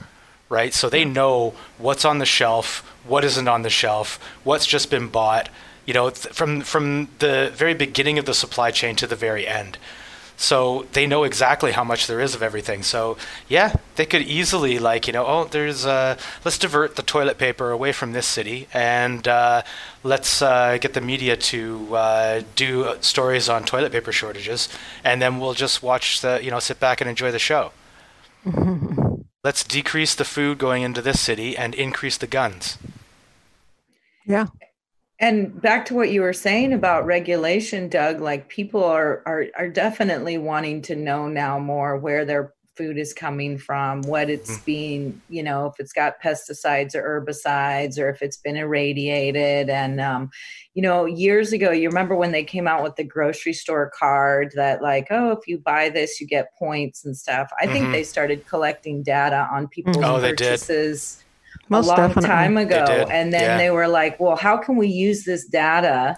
right? 0.50 0.74
So 0.74 0.88
they 0.88 1.04
know 1.04 1.54
what's 1.80 2.06
on 2.06 2.20
the 2.20 2.26
shelf, 2.26 2.88
what 3.06 3.26
isn't 3.26 3.48
on 3.48 3.64
the 3.64 3.70
shelf, 3.70 4.20
what's 4.44 4.68
just 4.68 4.90
been 4.90 5.08
bought, 5.08 5.50
you 5.86 5.94
know, 5.94 6.12
from 6.12 6.62
from 6.62 7.10
the 7.20 7.52
very 7.54 7.74
beginning 7.74 8.20
of 8.20 8.26
the 8.26 8.36
supply 8.36 8.72
chain 8.72 8.96
to 8.98 9.08
the 9.08 9.16
very 9.16 9.48
end. 9.48 9.78
So 10.42 10.88
they 10.94 11.06
know 11.06 11.24
exactly 11.24 11.72
how 11.72 11.84
much 11.84 12.08
there 12.08 12.20
is 12.20 12.34
of 12.34 12.42
everything. 12.42 12.82
So 12.82 13.16
yeah, 13.48 13.76
they 13.96 14.08
could 14.08 14.24
easily 14.24 14.80
like 14.80 15.06
you 15.06 15.14
know 15.14 15.24
oh 15.28 15.44
there's 15.46 15.86
uh, 15.86 16.18
let's 16.44 16.58
divert 16.58 16.96
the 16.96 17.04
toilet 17.04 17.38
paper 17.38 17.70
away 17.70 17.92
from 17.92 18.14
this 18.14 18.26
city 18.26 18.68
and 18.74 19.28
uh, 19.28 19.62
let's 20.04 20.42
uh, 20.42 20.80
get 20.82 20.96
the 20.96 21.00
media 21.00 21.38
to 21.38 21.96
uh, 21.96 22.42
do 22.56 22.96
stories 23.02 23.50
on 23.50 23.66
toilet 23.66 23.92
paper 23.92 24.12
shortages 24.12 24.68
and 25.04 25.22
then 25.22 25.40
we'll 25.40 25.54
just 25.54 25.84
watch 25.84 26.22
the 26.22 26.40
you 26.44 26.50
know 26.50 26.60
sit 26.60 26.80
back 26.80 27.02
and 27.02 27.10
enjoy 27.10 27.32
the 27.32 27.40
show. 27.40 27.72
let's 29.44 29.64
decrease 29.64 30.16
the 30.16 30.26
food 30.26 30.58
going 30.58 30.82
into 30.82 31.04
this 31.04 31.20
city 31.20 31.56
and 31.56 31.76
increase 31.76 32.18
the 32.18 32.26
guns. 32.26 32.80
Yeah 34.26 34.48
and 35.22 35.62
back 35.62 35.86
to 35.86 35.94
what 35.94 36.12
you 36.12 36.22
were 36.22 36.34
saying 36.34 36.74
about 36.74 37.06
regulation 37.06 37.88
doug 37.88 38.20
like 38.20 38.50
people 38.50 38.84
are 38.84 39.24
are 39.25 39.46
are 39.58 39.70
definitely 39.70 40.38
wanting 40.38 40.82
to 40.82 40.96
know 40.96 41.28
now 41.28 41.58
more 41.58 41.98
where 41.98 42.25
their 42.25 42.54
food 42.82 42.98
is 42.98 43.13
coming 43.13 43.58
from, 43.58 44.01
what 44.04 44.30
it's 44.30 44.51
mm-hmm. 44.51 44.66
being, 44.66 45.22
you 45.30 45.44
know, 45.44 45.68
if 45.68 45.74
it's 45.80 45.94
got 45.94 46.22
pesticides 46.22 46.96
or 46.96 47.04
herbicides 47.04 48.00
or 48.00 48.10
if 48.10 48.22
it's 48.22 48.38
been 48.38 48.56
irradiated. 48.56 49.70
And, 49.70 50.00
um, 50.00 50.32
you 50.74 50.82
know, 50.82 51.06
years 51.06 51.54
ago, 51.54 51.72
you 51.72 51.90
remember 51.90 52.16
when 52.16 52.32
they 52.32 52.44
came 52.44 52.68
out 52.68 52.84
with 52.84 52.96
the 52.96 53.04
grocery 53.04 53.54
store 53.54 53.92
card 53.98 54.54
that, 54.56 54.82
like, 54.82 55.08
oh, 55.12 55.32
if 55.32 55.48
you 55.48 55.60
buy 55.60 55.90
this, 55.90 56.20
you 56.22 56.28
get 56.28 56.56
points 56.58 57.06
and 57.06 57.16
stuff. 57.16 57.51
I 57.60 57.66
mm-hmm. 57.66 57.74
think 57.74 57.92
they 57.92 58.04
started 58.04 58.48
collecting 58.48 59.04
data 59.04 59.48
on 59.51 59.68
people's 59.68 59.98
oh, 59.98 60.20
purchases 60.20 61.24
a 61.72 61.82
long 61.82 61.96
definitely. 61.96 62.28
time 62.28 62.58
ago. 62.58 63.08
And 63.12 63.34
then 63.34 63.42
yeah. 63.42 63.58
they 63.58 63.70
were 63.70 63.88
like, 63.88 64.20
well, 64.20 64.36
how 64.36 64.58
can 64.58 64.75
we 64.75 64.88
use 64.88 65.24
this 65.24 65.46
data 65.46 66.18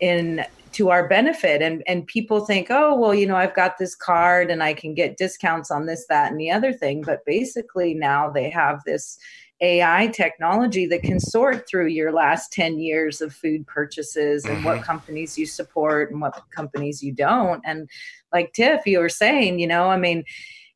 in 0.00 0.44
to 0.72 0.90
our 0.90 1.06
benefit 1.06 1.62
and 1.62 1.82
and 1.86 2.06
people 2.06 2.44
think 2.44 2.68
oh 2.70 2.98
well 2.98 3.14
you 3.14 3.26
know 3.26 3.36
i've 3.36 3.54
got 3.54 3.78
this 3.78 3.94
card 3.94 4.50
and 4.50 4.62
i 4.62 4.72
can 4.72 4.94
get 4.94 5.16
discounts 5.16 5.70
on 5.70 5.86
this 5.86 6.06
that 6.08 6.30
and 6.30 6.40
the 6.40 6.50
other 6.50 6.72
thing 6.72 7.02
but 7.02 7.24
basically 7.24 7.94
now 7.94 8.30
they 8.30 8.48
have 8.50 8.80
this 8.84 9.18
ai 9.60 10.08
technology 10.08 10.86
that 10.86 11.02
can 11.02 11.20
sort 11.20 11.68
through 11.68 11.86
your 11.86 12.10
last 12.10 12.52
10 12.52 12.80
years 12.80 13.20
of 13.20 13.32
food 13.32 13.66
purchases 13.66 14.44
and 14.44 14.64
what 14.64 14.76
mm-hmm. 14.76 14.84
companies 14.84 15.38
you 15.38 15.46
support 15.46 16.10
and 16.10 16.20
what 16.20 16.42
companies 16.50 17.02
you 17.02 17.12
don't 17.12 17.62
and 17.64 17.88
like 18.32 18.52
tiff 18.54 18.80
you 18.86 18.98
were 18.98 19.08
saying 19.08 19.58
you 19.58 19.66
know 19.66 19.88
i 19.88 19.96
mean 19.96 20.24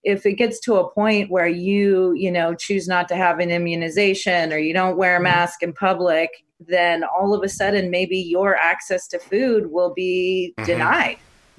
if 0.06 0.24
it 0.24 0.34
gets 0.34 0.60
to 0.60 0.76
a 0.76 0.90
point 0.90 1.30
where 1.30 1.48
you 1.48 2.14
you 2.14 2.30
know 2.30 2.54
choose 2.54 2.88
not 2.88 3.08
to 3.08 3.16
have 3.16 3.40
an 3.40 3.50
immunization 3.50 4.52
or 4.52 4.58
you 4.58 4.72
don't 4.72 4.96
wear 4.96 5.14
a 5.14 5.16
mm-hmm. 5.16 5.24
mask 5.24 5.62
in 5.62 5.72
public 5.72 6.30
then 6.60 7.04
all 7.04 7.34
of 7.34 7.42
a 7.42 7.48
sudden 7.48 7.90
maybe 7.90 8.18
your 8.18 8.56
access 8.56 9.06
to 9.08 9.18
food 9.18 9.70
will 9.70 9.92
be 9.92 10.54
mm-hmm. 10.56 10.66
denied. 10.66 11.18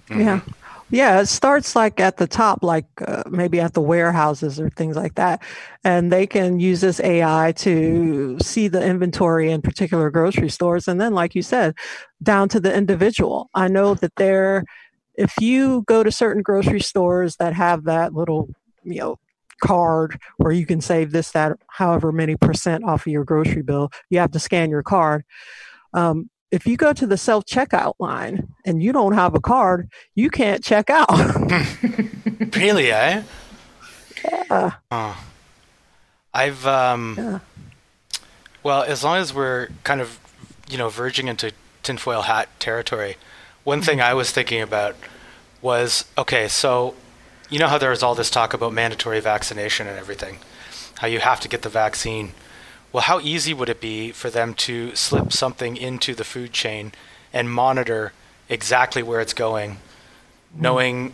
Mm-hmm. 0.10 0.22
Yeah. 0.22 0.42
Yeah, 0.90 1.20
it 1.20 1.26
starts 1.26 1.76
like 1.76 2.00
at 2.00 2.16
the 2.16 2.28
top, 2.28 2.64
like 2.64 2.86
uh, 3.06 3.24
maybe 3.30 3.60
at 3.60 3.74
the 3.74 3.82
warehouses 3.82 4.58
or 4.58 4.70
things 4.70 4.96
like 4.96 5.16
that. 5.16 5.44
And 5.84 6.14
they 6.14 6.26
can 6.26 6.62
use 6.62 6.80
this 6.80 7.02
AI 7.02 7.52
to 7.58 8.40
see 8.40 8.70
the 8.70 8.82
inventory 8.82 9.52
in 9.52 9.62
particular 9.62 10.10
grocery 10.10 10.50
stores. 10.50 10.88
And 10.88 11.02
then, 11.02 11.14
like 11.14 11.36
you 11.36 11.42
said, 11.42 11.76
down 12.24 12.48
to 12.50 12.62
the 12.62 12.74
individual. 12.74 13.50
I 13.54 13.68
know 13.68 13.96
that 13.96 14.16
there, 14.16 14.64
if 15.18 15.34
you 15.42 15.84
go 15.88 16.04
to 16.04 16.12
certain 16.12 16.44
grocery 16.44 16.80
stores 16.80 17.36
that 17.38 17.54
have 17.54 17.86
that 17.86 18.14
little, 18.14 18.50
you 18.84 19.00
know, 19.00 19.20
card 19.62 20.20
where 20.38 20.52
you 20.52 20.66
can 20.66 20.82
save 20.82 21.12
this, 21.12 21.32
that, 21.32 21.58
however 21.68 22.12
many 22.12 22.36
percent 22.36 22.84
off 22.84 23.08
of 23.08 23.12
your 23.12 23.24
grocery 23.24 23.64
bill. 23.64 23.90
You 24.10 24.20
have 24.20 24.32
to 24.32 24.40
scan 24.40 24.70
your 24.70 24.84
card. 24.84 25.24
Um, 25.94 26.30
if 26.52 26.66
you 26.66 26.78
go 26.78 26.94
to 26.94 27.06
the 27.06 27.18
self 27.18 27.46
checkout 27.46 27.96
line 28.00 28.48
and 28.66 28.82
you 28.82 28.94
don't 28.94 29.14
have 29.14 29.36
a 29.36 29.42
card, 29.42 29.92
you 30.16 30.30
can't 30.30 30.64
check 30.64 30.90
out. 30.90 31.10
really, 32.56 32.92
eh? 32.92 33.24
Yeah. 34.24 34.72
Oh. 34.92 35.26
I've 36.34 36.66
um 36.68 37.16
yeah. 37.18 37.40
well, 38.64 38.84
as 38.84 39.04
long 39.04 39.18
as 39.18 39.34
we're 39.34 39.70
kind 39.84 40.02
of 40.02 40.20
you 40.70 40.78
know 40.78 40.90
verging 40.90 41.28
into 41.28 41.52
tinfoil 41.84 42.24
hat 42.24 42.48
territory, 42.60 43.18
one 43.68 43.82
thing 43.82 44.00
I 44.00 44.14
was 44.14 44.32
thinking 44.32 44.62
about 44.62 44.96
was 45.62 46.06
okay, 46.18 46.48
so 46.48 46.96
you 47.50 47.60
know 47.60 47.68
how 47.68 47.78
there 47.78 47.90
was 47.90 48.02
all 48.02 48.16
this 48.16 48.30
talk 48.30 48.54
about 48.54 48.72
mandatory 48.72 49.20
vaccination 49.20 49.88
and 49.88 49.98
everything, 50.00 50.38
how 51.00 51.08
you 51.08 51.20
have 51.20 51.42
to 51.42 51.50
get 51.50 51.64
the 51.64 51.70
vaccine. 51.70 52.32
Well, 52.94 53.04
how 53.04 53.20
easy 53.20 53.54
would 53.54 53.68
it 53.68 53.82
be 53.82 54.14
for 54.14 54.30
them 54.30 54.54
to 54.54 54.96
slip 54.96 55.34
something 55.34 55.76
into 55.76 56.16
the 56.16 56.24
food 56.24 56.54
chain 56.54 56.94
and 57.34 57.52
monitor 57.52 58.14
exactly 58.48 59.04
where 59.04 59.20
it's 59.20 59.34
going, 59.34 59.80
knowing 60.56 61.14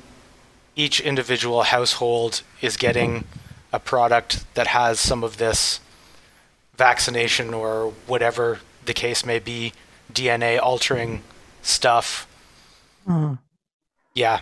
each 0.76 1.00
individual 1.00 1.64
household 1.64 2.44
is 2.62 2.78
getting 2.78 3.24
a 3.72 3.80
product 3.80 4.46
that 4.54 4.68
has 4.68 5.00
some 5.00 5.24
of 5.24 5.38
this 5.38 5.80
vaccination 6.78 7.52
or 7.52 7.94
whatever 8.06 8.60
the 8.86 8.94
case 8.94 9.26
may 9.26 9.40
be, 9.40 9.74
DNA 10.14 10.62
altering 10.62 11.24
stuff. 11.64 12.28
Mm. 13.08 13.40
Yeah, 14.16 14.42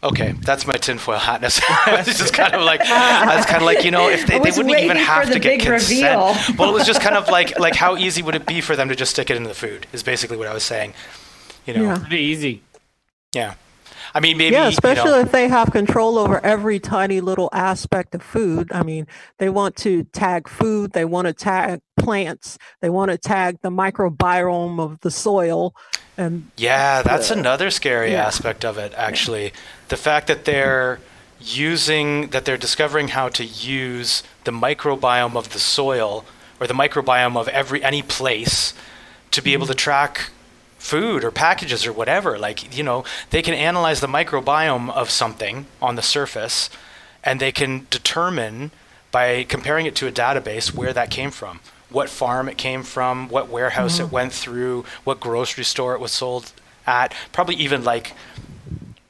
Okay, 0.00 0.32
that's 0.42 0.64
my 0.64 0.74
tinfoil 0.74 1.18
hatness. 1.18 1.60
it's 2.06 2.18
just 2.18 2.32
kind 2.32 2.54
of 2.54 2.62
like 2.62 2.80
I 2.82 3.34
was 3.34 3.44
kind 3.46 3.56
of 3.56 3.64
like 3.64 3.84
you 3.84 3.90
know 3.90 4.08
if 4.08 4.26
they, 4.26 4.38
they 4.38 4.50
wouldn't 4.50 4.78
even 4.78 4.96
have 4.96 5.32
to 5.32 5.40
get 5.40 5.58
consent. 5.58 6.16
Reveal. 6.16 6.56
well, 6.56 6.70
it 6.70 6.72
was 6.72 6.86
just 6.86 7.00
kind 7.00 7.16
of 7.16 7.28
like 7.30 7.58
like 7.58 7.74
how 7.74 7.96
easy 7.96 8.22
would 8.22 8.36
it 8.36 8.46
be 8.46 8.60
for 8.60 8.76
them 8.76 8.88
to 8.90 8.94
just 8.94 9.10
stick 9.10 9.28
it 9.28 9.36
into 9.36 9.48
the 9.48 9.56
food? 9.56 9.88
Is 9.92 10.04
basically 10.04 10.36
what 10.36 10.46
I 10.46 10.54
was 10.54 10.62
saying. 10.62 10.94
You 11.66 11.74
know, 11.74 11.82
yeah. 11.82 11.98
pretty 11.98 12.22
easy. 12.22 12.62
Yeah. 13.34 13.54
I 14.14 14.20
mean, 14.20 14.36
maybe. 14.36 14.54
Yeah, 14.54 14.68
especially 14.68 15.10
you 15.10 15.16
know, 15.16 15.20
if 15.20 15.32
they 15.32 15.48
have 15.48 15.70
control 15.70 16.18
over 16.18 16.44
every 16.44 16.78
tiny 16.80 17.20
little 17.20 17.48
aspect 17.52 18.14
of 18.14 18.22
food. 18.22 18.70
I 18.72 18.82
mean, 18.82 19.06
they 19.38 19.48
want 19.48 19.76
to 19.76 20.04
tag 20.04 20.48
food, 20.48 20.92
they 20.92 21.04
want 21.04 21.26
to 21.26 21.32
tag 21.32 21.80
plants, 21.98 22.58
they 22.80 22.90
want 22.90 23.10
to 23.10 23.18
tag 23.18 23.58
the 23.62 23.70
microbiome 23.70 24.80
of 24.80 25.00
the 25.00 25.10
soil. 25.10 25.74
And 26.16 26.50
yeah, 26.56 27.02
that's 27.02 27.30
uh, 27.30 27.34
another 27.36 27.70
scary 27.70 28.12
yeah. 28.12 28.26
aspect 28.26 28.64
of 28.64 28.78
it, 28.78 28.92
actually. 28.96 29.44
Yeah. 29.44 29.50
The 29.88 29.96
fact 29.96 30.26
that 30.26 30.44
they're 30.44 31.00
using, 31.40 32.28
that 32.28 32.44
they're 32.44 32.56
discovering 32.56 33.08
how 33.08 33.28
to 33.28 33.44
use 33.44 34.22
the 34.44 34.50
microbiome 34.50 35.36
of 35.36 35.52
the 35.52 35.58
soil 35.58 36.24
or 36.60 36.66
the 36.66 36.74
microbiome 36.74 37.36
of 37.36 37.48
every 37.48 37.82
any 37.84 38.02
place 38.02 38.74
to 39.30 39.42
be 39.42 39.52
able 39.52 39.66
to 39.66 39.72
mm-hmm. 39.72 39.78
track 39.78 40.30
food 40.78 41.24
or 41.24 41.30
packages 41.30 41.86
or 41.86 41.92
whatever. 41.92 42.38
Like, 42.38 42.76
you 42.76 42.82
know, 42.82 43.04
they 43.30 43.42
can 43.42 43.54
analyze 43.54 44.00
the 44.00 44.06
microbiome 44.06 44.90
of 44.90 45.10
something 45.10 45.66
on 45.82 45.96
the 45.96 46.02
surface 46.02 46.70
and 47.22 47.40
they 47.40 47.52
can 47.52 47.86
determine 47.90 48.70
by 49.10 49.44
comparing 49.44 49.86
it 49.86 49.96
to 49.96 50.06
a 50.06 50.12
database 50.12 50.72
where 50.72 50.92
that 50.92 51.10
came 51.10 51.30
from 51.30 51.60
what 51.90 52.08
farm 52.08 52.48
it 52.48 52.58
came 52.58 52.82
from, 52.82 53.28
what 53.28 53.48
warehouse 53.48 53.94
mm-hmm. 53.94 54.06
it 54.06 54.12
went 54.12 54.32
through, 54.32 54.84
what 55.04 55.20
grocery 55.20 55.64
store 55.64 55.94
it 55.94 56.00
was 56.00 56.12
sold 56.12 56.52
at, 56.86 57.14
probably 57.32 57.54
even 57.56 57.84
like 57.84 58.14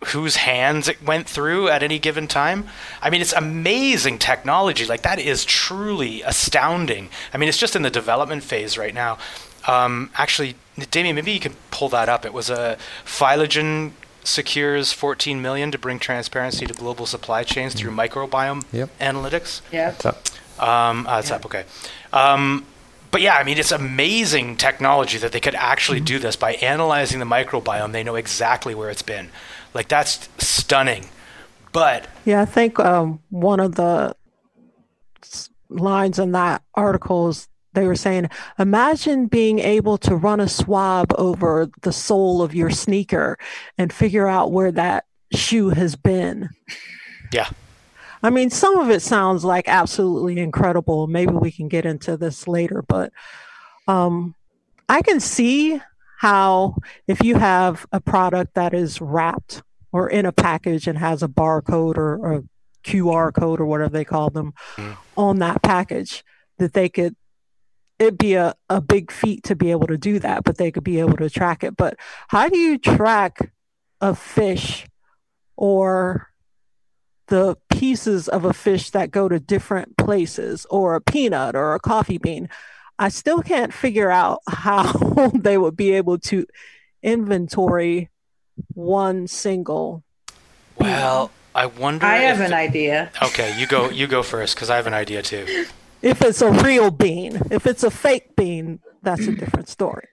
whose 0.07 0.37
hands 0.37 0.87
it 0.89 1.03
went 1.03 1.29
through 1.29 1.69
at 1.69 1.83
any 1.83 1.99
given 1.99 2.29
time. 2.29 2.67
I 3.03 3.11
mean, 3.11 3.21
it's 3.21 3.33
amazing 3.33 4.19
technology. 4.19 4.85
Like 4.85 5.03
that 5.03 5.19
is 5.19 5.45
truly 5.45 6.23
astounding. 6.23 7.09
I 7.35 7.39
mean, 7.39 7.49
it's 7.49 7.59
just 7.59 7.75
in 7.75 7.83
the 7.83 7.91
development 7.91 8.45
phase 8.45 8.79
right 8.79 8.95
now. 8.95 9.19
Um, 9.67 10.11
actually, 10.15 10.57
Damien, 10.91 11.17
maybe 11.17 11.33
you 11.33 11.41
can 11.41 11.55
pull 11.71 11.89
that 11.91 12.09
up. 12.09 12.25
It 12.25 12.33
was 12.33 12.51
a 12.51 12.79
Phylagen 13.05 13.93
secures 14.25 14.93
14 14.93 15.41
million 15.41 15.71
to 15.71 15.79
bring 15.79 15.99
transparency 15.99 16.67
to 16.67 16.75
global 16.75 17.07
supply 17.07 17.43
chains 17.43 17.75
through 17.75 17.91
mm-hmm. 17.91 18.01
microbiome 18.01 18.65
yep. 18.73 18.91
analytics. 18.99 19.63
Yeah. 19.73 19.95
Um, 20.59 21.07
uh, 21.07 21.19
it's 21.19 21.31
yeah. 21.31 21.37
up. 21.37 21.47
Okay. 21.47 21.65
Um, 22.13 22.67
but 23.11 23.23
yeah, 23.23 23.37
I 23.37 23.45
mean, 23.45 23.59
it's 23.59 23.73
amazing 23.73 24.57
technology 24.57 25.19
that 25.19 25.33
they 25.33 25.41
could 25.41 25.55
actually 25.55 25.99
mm-hmm. 25.99 26.05
do 26.05 26.19
this 26.19 26.37
by 26.37 26.55
analyzing 26.55 27.21
the 27.21 27.25
microbiome. 27.25 27.93
They 27.93 28.05
know 28.05 28.17
exactly 28.17 28.75
where 28.75 28.91
it's 28.91 29.03
been. 29.03 29.31
Like 29.75 29.89
that's 29.89 30.29
stunning. 30.39 31.07
But 31.73 32.07
yeah, 32.25 32.43
I 32.43 32.45
think 32.45 32.79
um, 32.79 33.21
one 33.31 33.61
of 33.61 33.75
the 33.75 34.15
lines 35.69 36.19
in 36.19 36.33
that 36.33 36.63
article 36.75 37.29
is 37.29 37.49
they 37.75 37.87
were 37.87 37.97
saying, 37.97 38.29
imagine 38.59 39.27
being 39.27 39.59
able 39.59 39.99
to 39.99 40.17
run 40.17 40.41
a 40.41 40.49
swab 40.49 41.13
over 41.19 41.69
the 41.83 41.93
sole 41.93 42.43
of 42.43 42.55
your 42.55 42.71
sneaker 42.71 43.39
and 43.77 43.93
figure 43.93 44.27
out 44.27 44.53
where 44.53 44.73
that 44.73 45.05
shoe 45.33 45.71
has 45.71 45.95
been. 45.97 46.51
Yeah. 47.33 47.51
I 48.23 48.31
mean, 48.31 48.51
some 48.51 48.79
of 48.79 48.91
it 48.91 49.03
sounds 49.03 49.45
like 49.45 49.69
absolutely 49.69 50.39
incredible. 50.39 51.07
Maybe 51.07 51.33
we 51.33 51.53
can 51.53 51.69
get 51.69 51.87
into 51.87 52.17
this 52.17 52.49
later, 52.49 52.83
but 52.89 53.13
um, 53.87 54.35
I 54.89 55.03
can 55.03 55.21
see 55.21 55.81
how 56.19 56.77
if 57.07 57.23
you 57.23 57.37
have 57.37 57.87
a 57.93 58.01
product 58.01 58.55
that 58.55 58.75
is 58.75 59.01
wrapped 59.01 59.63
or 59.93 60.09
in 60.09 60.27
a 60.27 60.33
package 60.33 60.89
and 60.89 60.99
has 60.99 61.23
a 61.23 61.29
barcode 61.29 61.97
or, 61.97 62.17
or 62.17 62.33
a 62.33 62.43
QR 62.83 63.33
code 63.33 63.61
or 63.61 63.67
whatever 63.67 63.91
they 63.91 64.05
call 64.05 64.31
them 64.31 64.53
mm. 64.77 64.97
on 65.17 65.39
that 65.39 65.63
package, 65.63 66.25
that 66.59 66.73
they 66.73 66.89
could 66.89 67.15
it'd 67.99 68.19
be 68.19 68.35
a, 68.35 68.55
a 68.69 68.81
big 68.81 69.11
feat 69.11 69.45
to 69.45 69.57
be 69.57 69.71
able 69.71 69.87
to 69.89 69.99
do 69.99 70.19
that, 70.21 70.45
but 70.45 70.57
they 70.57 70.71
could 70.71 70.85
be 70.85 71.01
able 71.01 71.17
to 71.17 71.31
track 71.31 71.65
it. 71.65 71.77
But 71.77 71.97
how 72.29 72.49
do 72.49 72.59
you 72.59 72.79
track 72.79 73.53
a 74.01 74.15
fish 74.15 74.87
or 75.57 76.29
the 77.29 77.57
pieces 77.69 78.29
of 78.29 78.45
a 78.45 78.53
fish 78.53 78.91
that 78.91 79.11
go 79.11 79.29
to 79.29 79.39
different 79.39 79.97
places 79.97 80.67
or 80.71 80.95
a 80.95 81.01
peanut 81.01 81.55
or 81.55 81.75
a 81.75 81.81
coffee 81.81 82.19
bean. 82.19 82.49
I 82.99 83.11
still 83.11 83.43
can't 83.43 83.73
figure 83.73 84.11
out 84.11 84.41
how 84.49 84.93
they 85.35 85.57
would 85.57 85.77
be 85.77 85.93
able 85.93 86.19
to 86.19 86.47
inventory 87.03 88.11
one 88.75 89.29
single. 89.29 90.03
Well, 90.77 91.31
I 91.55 91.67
wonder. 91.67 92.07
I 92.07 92.19
have 92.19 92.41
an 92.41 92.53
idea. 92.53 93.11
Okay, 93.23 93.59
you 93.59 93.67
go. 93.67 93.91
You 93.91 94.07
go 94.07 94.23
first 94.23 94.55
because 94.55 94.71
I 94.71 94.77
have 94.77 94.87
an 94.87 94.95
idea 94.95 95.23
too. 95.23 95.67
If 96.03 96.23
it's 96.23 96.43
a 96.43 96.51
real 96.51 96.91
bean, 96.91 97.41
if 97.51 97.67
it's 97.67 97.83
a 97.83 97.91
fake 97.91 98.37
bean, 98.37 98.81
that's 99.03 99.27
a 99.27 99.33
different 99.33 99.69
story. 99.69 100.07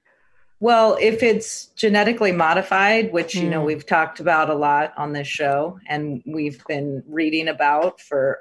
Well, 0.59 0.97
if 0.99 1.21
it's 1.21 1.67
genetically 1.75 2.31
modified, 2.31 3.11
which 3.11 3.35
you 3.35 3.49
know 3.49 3.61
Mm. 3.61 3.65
we've 3.65 3.85
talked 3.85 4.19
about 4.19 4.49
a 4.49 4.55
lot 4.55 4.93
on 4.97 5.13
this 5.13 5.27
show 5.27 5.79
and 5.87 6.23
we've 6.25 6.63
been 6.65 7.03
reading 7.07 7.47
about 7.49 7.99
for 8.01 8.39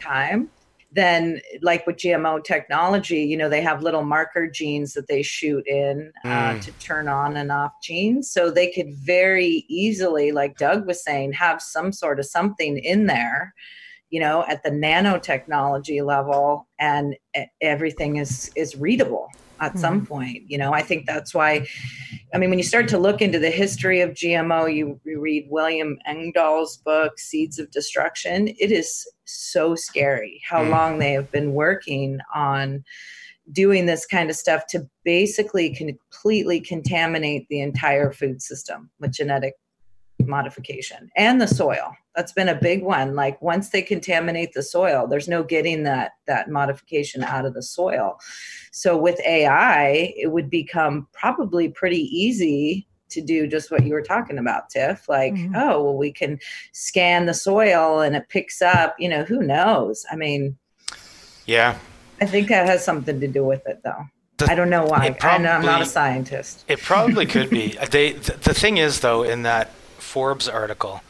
time, 0.00 0.50
then 0.90 1.40
like 1.60 1.86
with 1.86 1.96
GMO 1.96 2.42
technology, 2.42 3.20
you 3.20 3.36
know 3.36 3.48
they 3.48 3.60
have 3.60 3.82
little 3.82 4.02
marker 4.02 4.48
genes 4.48 4.94
that 4.94 5.06
they 5.06 5.22
shoot 5.22 5.64
in 5.68 6.10
uh, 6.24 6.28
Mm. 6.54 6.60
to 6.64 6.72
turn 6.78 7.06
on 7.06 7.36
and 7.36 7.52
off 7.52 7.72
genes, 7.82 8.30
so 8.32 8.50
they 8.50 8.70
could 8.72 8.92
very 8.94 9.64
easily, 9.68 10.32
like 10.32 10.56
Doug 10.56 10.86
was 10.86 11.04
saying, 11.04 11.32
have 11.34 11.60
some 11.62 11.92
sort 11.92 12.18
of 12.18 12.26
something 12.26 12.78
in 12.78 13.06
there 13.06 13.54
you 14.10 14.20
know 14.20 14.44
at 14.48 14.62
the 14.62 14.70
nanotechnology 14.70 16.04
level 16.04 16.66
and 16.78 17.16
everything 17.60 18.16
is 18.16 18.50
is 18.56 18.76
readable 18.76 19.28
at 19.60 19.76
some 19.78 20.06
point 20.06 20.42
you 20.46 20.56
know 20.56 20.72
i 20.72 20.80
think 20.80 21.04
that's 21.04 21.34
why 21.34 21.66
i 22.32 22.38
mean 22.38 22.48
when 22.48 22.58
you 22.60 22.64
start 22.64 22.86
to 22.88 22.96
look 22.98 23.20
into 23.20 23.38
the 23.40 23.50
history 23.50 24.00
of 24.00 24.10
gmo 24.10 24.72
you, 24.72 25.00
you 25.04 25.20
read 25.20 25.46
william 25.50 25.98
engdahl's 26.06 26.76
book 26.78 27.18
seeds 27.18 27.58
of 27.58 27.70
destruction 27.72 28.48
it 28.48 28.70
is 28.70 29.04
so 29.24 29.74
scary 29.74 30.40
how 30.48 30.62
Mm. 30.62 30.70
long 30.70 30.98
they 30.98 31.12
have 31.12 31.30
been 31.32 31.52
working 31.54 32.18
on 32.34 32.84
doing 33.50 33.86
this 33.86 34.06
kind 34.06 34.30
of 34.30 34.36
stuff 34.36 34.66
to 34.68 34.86
basically 35.04 35.74
completely 35.74 36.60
contaminate 36.60 37.46
the 37.48 37.60
entire 37.60 38.12
food 38.12 38.42
system 38.42 38.90
with 39.00 39.12
genetic 39.12 39.54
modification 40.26 41.10
and 41.16 41.40
the 41.40 41.46
soil. 41.46 41.94
That's 42.16 42.32
been 42.32 42.48
a 42.48 42.54
big 42.54 42.82
one. 42.82 43.14
Like 43.14 43.40
once 43.40 43.70
they 43.70 43.82
contaminate 43.82 44.52
the 44.52 44.62
soil 44.62 45.06
there's 45.06 45.28
no 45.28 45.42
getting 45.42 45.84
that 45.84 46.12
that 46.26 46.50
modification 46.50 47.22
out 47.22 47.44
of 47.46 47.54
the 47.54 47.62
soil. 47.62 48.18
So 48.72 48.96
with 48.96 49.20
ai 49.26 50.12
it 50.16 50.32
would 50.32 50.50
become 50.50 51.06
probably 51.12 51.68
pretty 51.68 52.02
easy 52.16 52.86
to 53.10 53.20
do 53.22 53.46
just 53.46 53.70
what 53.70 53.84
you 53.86 53.94
were 53.94 54.02
talking 54.02 54.38
about 54.38 54.68
tiff. 54.68 55.08
Like 55.08 55.34
Mhm. 55.34 55.52
oh 55.56 55.82
well 55.82 55.96
we 55.96 56.12
can 56.12 56.38
scan 56.72 57.26
the 57.26 57.34
soil 57.34 58.00
and 58.00 58.14
it 58.16 58.28
picks 58.28 58.60
up 58.60 58.96
you 58.98 59.08
know 59.08 59.24
who 59.24 59.42
knows? 59.42 60.04
I 60.10 60.16
mean 60.16 60.58
Yeah. 61.46 61.76
i 62.20 62.26
think 62.26 62.48
that 62.48 62.66
has 62.66 62.84
something 62.84 63.20
to 63.20 63.28
do 63.28 63.44
with 63.44 63.66
it 63.66 63.80
though. 63.84 64.04
The- 64.38 64.50
i 64.50 64.54
don't 64.54 64.70
know 64.70 64.84
why. 64.84 65.06
it 65.06 65.24
I 65.24 65.38
know 65.38 65.52
i'm 65.52 65.64
not 65.64 65.82
a 65.82 65.86
scientist. 65.86 66.64
It 66.68 66.80
probably 66.80 67.26
could 67.26 67.48
be. 67.50 67.78
They 67.90 68.12
th- 68.12 68.40
the 68.40 68.54
thing 68.54 68.76
is 68.78 69.00
though 69.00 69.22
in 69.22 69.42
that 69.42 69.70
Forbes 70.08 70.48
article, 70.48 71.02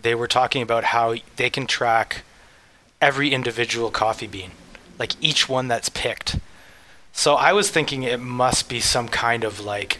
they 0.00 0.14
were 0.14 0.28
talking 0.28 0.62
about 0.62 0.84
how 0.84 1.16
they 1.34 1.50
can 1.50 1.66
track 1.66 2.22
every 3.00 3.32
individual 3.32 3.90
coffee 3.90 4.28
bean, 4.28 4.52
like 4.96 5.12
each 5.20 5.48
one 5.48 5.66
that's 5.66 5.88
picked. 5.88 6.38
So 7.12 7.34
I 7.34 7.52
was 7.52 7.68
thinking 7.68 8.04
it 8.04 8.20
must 8.20 8.68
be 8.68 8.78
some 8.78 9.08
kind 9.08 9.42
of 9.42 9.60
like 9.60 9.98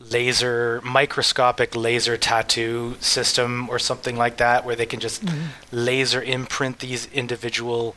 laser 0.00 0.80
microscopic 0.82 1.76
laser 1.76 2.16
tattoo 2.16 2.96
system 3.00 3.68
or 3.68 3.78
something 3.78 4.16
like 4.16 4.38
that 4.38 4.64
where 4.64 4.76
they 4.76 4.86
can 4.86 5.00
just 5.00 5.24
mm-hmm. 5.24 5.48
laser 5.70 6.22
imprint 6.22 6.78
these 6.78 7.06
individual 7.12 7.96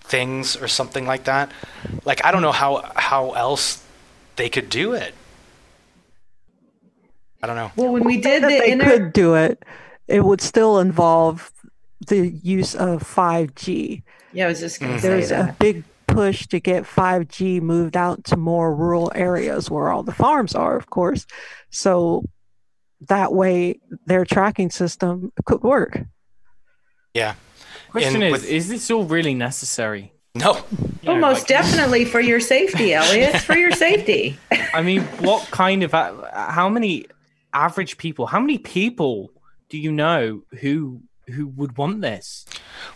things 0.00 0.56
or 0.56 0.68
something 0.68 1.06
like 1.06 1.24
that. 1.24 1.50
Like 2.04 2.24
I 2.24 2.30
don't 2.30 2.42
know 2.42 2.52
how 2.52 2.90
how 2.94 3.32
else 3.32 3.82
they 4.36 4.48
could 4.48 4.70
do 4.70 4.92
it. 4.92 5.12
I 7.42 7.46
don't 7.46 7.56
know. 7.56 7.70
well 7.76 7.92
when 7.92 8.04
we 8.04 8.20
did 8.20 8.42
that 8.42 8.48
the 8.48 8.58
they 8.58 8.72
inner 8.72 8.84
could 8.84 9.12
do 9.12 9.34
it, 9.34 9.64
it 10.06 10.24
would 10.24 10.40
still 10.40 10.80
involve 10.80 11.52
the 12.06 12.28
use 12.28 12.74
of 12.74 13.02
5G. 13.02 14.02
yeah 14.32 14.46
i 14.46 14.48
was 14.48 14.60
just 14.60 14.80
going 14.80 14.92
to 14.92 14.98
mm. 14.98 15.02
say 15.02 15.08
There's 15.08 15.28
that 15.30 15.50
a 15.50 15.52
big 15.58 15.84
push 16.06 16.46
to 16.48 16.58
get 16.58 16.84
5G 16.84 17.60
moved 17.60 17.96
out 17.96 18.24
to 18.24 18.36
more 18.36 18.74
rural 18.74 19.12
areas 19.14 19.70
where 19.70 19.90
all 19.90 20.02
the 20.02 20.10
farms 20.12 20.54
are, 20.54 20.74
of 20.74 20.88
course. 20.88 21.26
So 21.70 22.24
that 23.08 23.32
way 23.32 23.78
their 24.06 24.24
tracking 24.24 24.70
system 24.70 25.32
could 25.44 25.62
work. 25.62 26.00
Yeah. 27.14 27.34
Question 27.90 28.14
And 28.16 28.24
is, 28.24 28.32
with- 28.32 28.50
is 28.50 28.68
this 28.68 28.90
all 28.90 29.04
really 29.04 29.34
necessary? 29.34 30.12
No. 30.34 30.54
You 30.54 30.62
Well, 31.04 31.14
know, 31.16 31.20
most 31.20 31.40
like- 31.40 31.48
definitely 31.48 32.04
for 32.06 32.20
your 32.20 32.40
safety, 32.40 32.94
Elliot. 32.94 33.34
It's 33.34 33.44
for 33.44 33.56
your 33.56 33.72
safety. 33.86 34.38
I 34.72 34.82
mean, 34.82 35.02
what 35.20 35.50
kind 35.50 35.82
of 35.82 35.92
how 35.92 36.68
many 36.70 37.04
average 37.64 37.98
people? 37.98 38.26
How 38.26 38.40
many 38.40 38.58
people 38.58 39.30
do 39.68 39.76
you 39.78 39.92
know 39.92 40.42
who 40.60 41.02
who 41.34 41.46
would 41.58 41.76
want 41.76 42.00
this? 42.00 42.46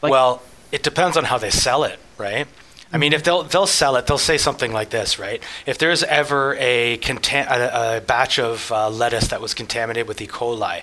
Like- 0.00 0.10
well, 0.12 0.42
it 0.70 0.82
depends 0.82 1.16
on 1.16 1.24
how 1.24 1.38
they 1.38 1.50
sell 1.50 1.84
it, 1.84 1.98
right? 2.16 2.46
I 2.94 2.98
mean, 2.98 3.12
if 3.12 3.22
they'll 3.24 3.42
they'll 3.42 3.66
sell 3.66 3.96
it, 3.96 4.06
they'll 4.06 4.18
say 4.18 4.38
something 4.38 4.72
like 4.72 4.90
this, 4.90 5.18
right? 5.18 5.42
If 5.66 5.78
there's 5.78 6.02
ever 6.04 6.56
a 6.58 6.98
contam- 6.98 7.48
a, 7.48 7.96
a 7.96 8.00
batch 8.00 8.38
of 8.38 8.70
uh, 8.70 8.90
lettuce 8.90 9.28
that 9.28 9.40
was 9.40 9.54
contaminated 9.54 10.06
with 10.08 10.20
E. 10.20 10.26
coli, 10.26 10.82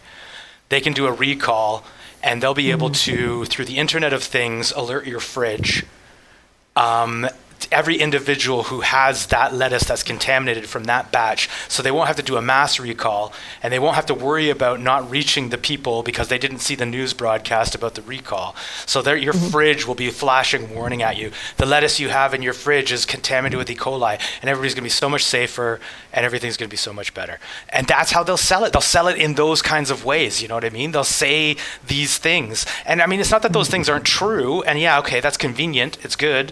they 0.69 0.81
can 0.81 0.93
do 0.93 1.05
a 1.05 1.11
recall, 1.11 1.83
and 2.23 2.41
they'll 2.41 2.55
be 2.55 2.71
able 2.71 2.89
to, 2.89 3.45
through 3.45 3.65
the 3.65 3.77
Internet 3.77 4.13
of 4.13 4.23
Things, 4.23 4.71
alert 4.71 5.05
your 5.05 5.19
fridge. 5.19 5.85
Um, 6.75 7.27
every 7.71 7.97
individual 7.97 8.63
who 8.63 8.81
has 8.81 9.27
that 9.27 9.53
lettuce 9.53 9.83
that's 9.83 10.03
contaminated 10.03 10.67
from 10.67 10.85
that 10.85 11.11
batch, 11.11 11.49
so 11.67 11.83
they 11.83 11.91
won't 11.91 12.07
have 12.07 12.15
to 12.15 12.23
do 12.23 12.37
a 12.37 12.41
mass 12.41 12.79
recall, 12.79 13.33
and 13.61 13.73
they 13.73 13.79
won't 13.79 13.95
have 13.95 14.05
to 14.07 14.13
worry 14.13 14.49
about 14.49 14.79
not 14.79 15.09
reaching 15.09 15.49
the 15.49 15.57
people 15.57 16.03
because 16.03 16.27
they 16.27 16.37
didn't 16.37 16.59
see 16.59 16.75
the 16.75 16.85
news 16.85 17.13
broadcast 17.13 17.75
about 17.75 17.95
the 17.95 18.01
recall. 18.03 18.55
So 18.85 19.01
their, 19.01 19.17
your 19.17 19.33
mm-hmm. 19.33 19.49
fridge 19.49 19.87
will 19.87 19.95
be 19.95 20.09
flashing 20.09 20.73
warning 20.73 21.01
at 21.01 21.17
you. 21.17 21.31
The 21.57 21.65
lettuce 21.65 21.99
you 21.99 22.09
have 22.09 22.33
in 22.33 22.41
your 22.41 22.53
fridge 22.53 22.91
is 22.91 23.05
contaminated 23.05 23.57
with 23.57 23.69
E. 23.69 23.75
coli, 23.75 24.19
and 24.41 24.49
everybody's 24.49 24.73
going 24.73 24.83
to 24.83 24.85
be 24.85 24.89
so 24.89 25.09
much 25.09 25.23
safer, 25.23 25.79
and 26.13 26.25
everything's 26.25 26.57
going 26.57 26.69
to 26.69 26.73
be 26.73 26.77
so 26.77 26.93
much 26.93 27.13
better. 27.13 27.39
And 27.69 27.87
that's 27.87 28.11
how 28.11 28.23
they'll 28.23 28.37
sell 28.37 28.63
it. 28.63 28.73
They'll 28.73 28.81
sell 28.81 29.07
it 29.07 29.17
in 29.17 29.35
those 29.35 29.61
kinds 29.61 29.91
of 29.91 30.05
ways. 30.05 30.41
You 30.41 30.47
know 30.47 30.55
what 30.55 30.65
I 30.65 30.69
mean? 30.69 30.91
They'll 30.91 31.03
say 31.03 31.57
these 31.85 32.17
things, 32.17 32.65
and 32.85 33.01
I 33.01 33.05
mean 33.05 33.19
it's 33.19 33.31
not 33.31 33.41
that 33.41 33.53
those 33.53 33.69
things 33.69 33.89
aren't 33.89 34.05
true. 34.05 34.61
And 34.63 34.79
yeah, 34.79 34.99
okay, 34.99 35.19
that's 35.19 35.37
convenient. 35.37 35.97
It's 36.03 36.15
good, 36.15 36.51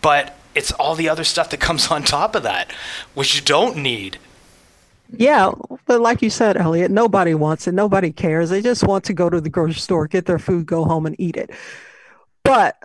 but 0.00 0.37
it's 0.58 0.72
all 0.72 0.96
the 0.96 1.08
other 1.08 1.22
stuff 1.22 1.50
that 1.50 1.60
comes 1.60 1.88
on 1.88 2.02
top 2.02 2.34
of 2.34 2.42
that, 2.42 2.72
which 3.14 3.36
you 3.36 3.42
don't 3.42 3.76
need. 3.76 4.18
Yeah, 5.16 5.52
but 5.86 6.00
like 6.00 6.20
you 6.20 6.30
said, 6.30 6.56
Elliot, 6.56 6.90
nobody 6.90 7.32
wants 7.32 7.68
it. 7.68 7.72
Nobody 7.72 8.10
cares. 8.10 8.50
They 8.50 8.60
just 8.60 8.84
want 8.84 9.04
to 9.04 9.14
go 9.14 9.30
to 9.30 9.40
the 9.40 9.48
grocery 9.48 9.74
store, 9.74 10.08
get 10.08 10.26
their 10.26 10.40
food, 10.40 10.66
go 10.66 10.84
home 10.84 11.06
and 11.06 11.14
eat 11.18 11.36
it. 11.36 11.50
But 12.42 12.76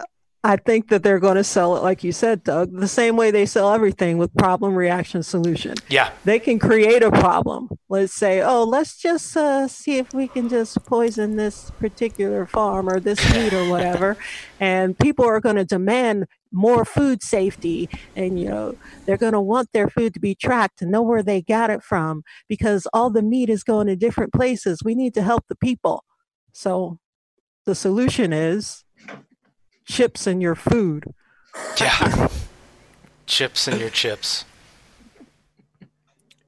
I 0.45 0.57
think 0.57 0.89
that 0.89 1.03
they're 1.03 1.19
going 1.19 1.37
to 1.37 1.43
sell 1.43 1.77
it, 1.77 1.83
like 1.83 2.03
you 2.03 2.11
said, 2.11 2.43
Doug, 2.43 2.73
the 2.73 2.87
same 2.87 3.15
way 3.15 3.31
they 3.31 3.45
sell 3.45 3.73
everything 3.73 4.17
with 4.17 4.33
problem, 4.35 4.75
reaction, 4.75 5.23
solution. 5.23 5.75
Yeah, 5.87 6.11
They 6.25 6.37
can 6.37 6.59
create 6.59 7.01
a 7.01 7.11
problem. 7.11 7.69
Let's 7.87 8.13
say, 8.13 8.41
oh, 8.41 8.65
let's 8.65 8.97
just 8.97 9.37
uh, 9.37 9.69
see 9.69 9.99
if 9.99 10.13
we 10.13 10.27
can 10.27 10.49
just 10.49 10.83
poison 10.85 11.37
this 11.37 11.71
particular 11.79 12.45
farm 12.45 12.89
or 12.89 12.99
this 12.99 13.19
meat 13.33 13.53
or 13.53 13.69
whatever. 13.69 14.17
and 14.59 14.99
people 14.99 15.25
are 15.25 15.39
going 15.39 15.55
to 15.55 15.65
demand 15.65 16.25
more 16.51 16.85
food 16.85 17.23
safety 17.23 17.89
and 18.15 18.39
you 18.39 18.47
know 18.47 18.75
they're 19.05 19.17
going 19.17 19.33
to 19.33 19.41
want 19.41 19.67
their 19.73 19.89
food 19.89 20.13
to 20.13 20.19
be 20.19 20.35
tracked 20.35 20.77
to 20.77 20.85
know 20.85 21.01
where 21.01 21.23
they 21.23 21.41
got 21.41 21.71
it 21.71 21.81
from 21.81 22.21
because 22.47 22.85
all 22.93 23.09
the 23.09 23.23
meat 23.23 23.49
is 23.49 23.63
going 23.63 23.87
to 23.87 23.95
different 23.95 24.31
places 24.31 24.83
we 24.83 24.93
need 24.93 25.15
to 25.15 25.23
help 25.23 25.43
the 25.49 25.55
people 25.55 26.05
so 26.51 26.99
the 27.65 27.73
solution 27.73 28.31
is 28.31 28.83
chips 29.85 30.27
in 30.27 30.41
your 30.41 30.55
food 30.55 31.05
yeah. 31.79 32.27
chips 33.25 33.67
in 33.67 33.79
your 33.79 33.89
chips. 33.89 34.45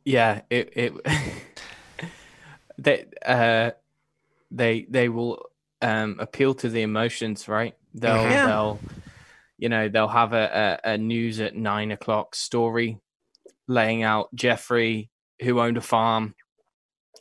yeah 0.04 0.41
it 0.50 0.71
it 0.76 0.93
they 2.78 3.06
uh 3.26 3.71
they 4.52 4.86
they 4.89 5.10
will 5.10 5.41
um 5.82 6.17
appeal 6.19 6.54
to 6.54 6.69
the 6.69 6.82
emotions 6.82 7.48
right 7.48 7.76
they'll 7.93 8.15
Mhm. 8.15 8.30
Yeah. 8.32 8.48
they'll 8.48 8.80
you 9.58 9.69
know 9.69 9.88
they'll 9.89 10.08
have 10.08 10.34
a, 10.34 10.80
a, 10.86 10.91
a 10.93 10.98
news 10.98 11.39
at 11.39 11.56
nine 11.56 11.91
o'clock 11.91 12.36
story 12.36 13.00
laying 13.67 14.04
out 14.04 14.34
jeffrey 14.36 15.10
who 15.41 15.60
owned 15.60 15.78
a 15.78 15.82
farm 15.82 16.36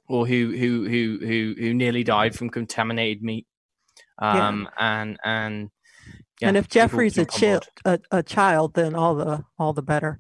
or 0.08 0.26
who 0.26 0.50
who 0.56 0.88
who 0.88 1.18
who 1.20 1.54
who 1.58 1.74
nearly 1.74 2.04
died 2.04 2.34
from 2.34 2.50
contaminated 2.50 3.22
meat 3.22 3.46
Yeah. 4.20 4.48
um 4.48 4.68
and 4.78 5.18
and 5.24 5.70
yeah, 6.44 6.48
and 6.48 6.56
if 6.56 6.68
people 6.68 6.74
jeffrey's 6.80 7.18
a, 7.18 7.24
jump 7.24 7.64
chi- 7.84 7.92
a, 7.92 8.18
a 8.18 8.22
child 8.22 8.74
then 8.74 8.94
all 8.94 9.14
the 9.14 9.44
all 9.58 9.72
the 9.72 9.82
better 9.82 10.18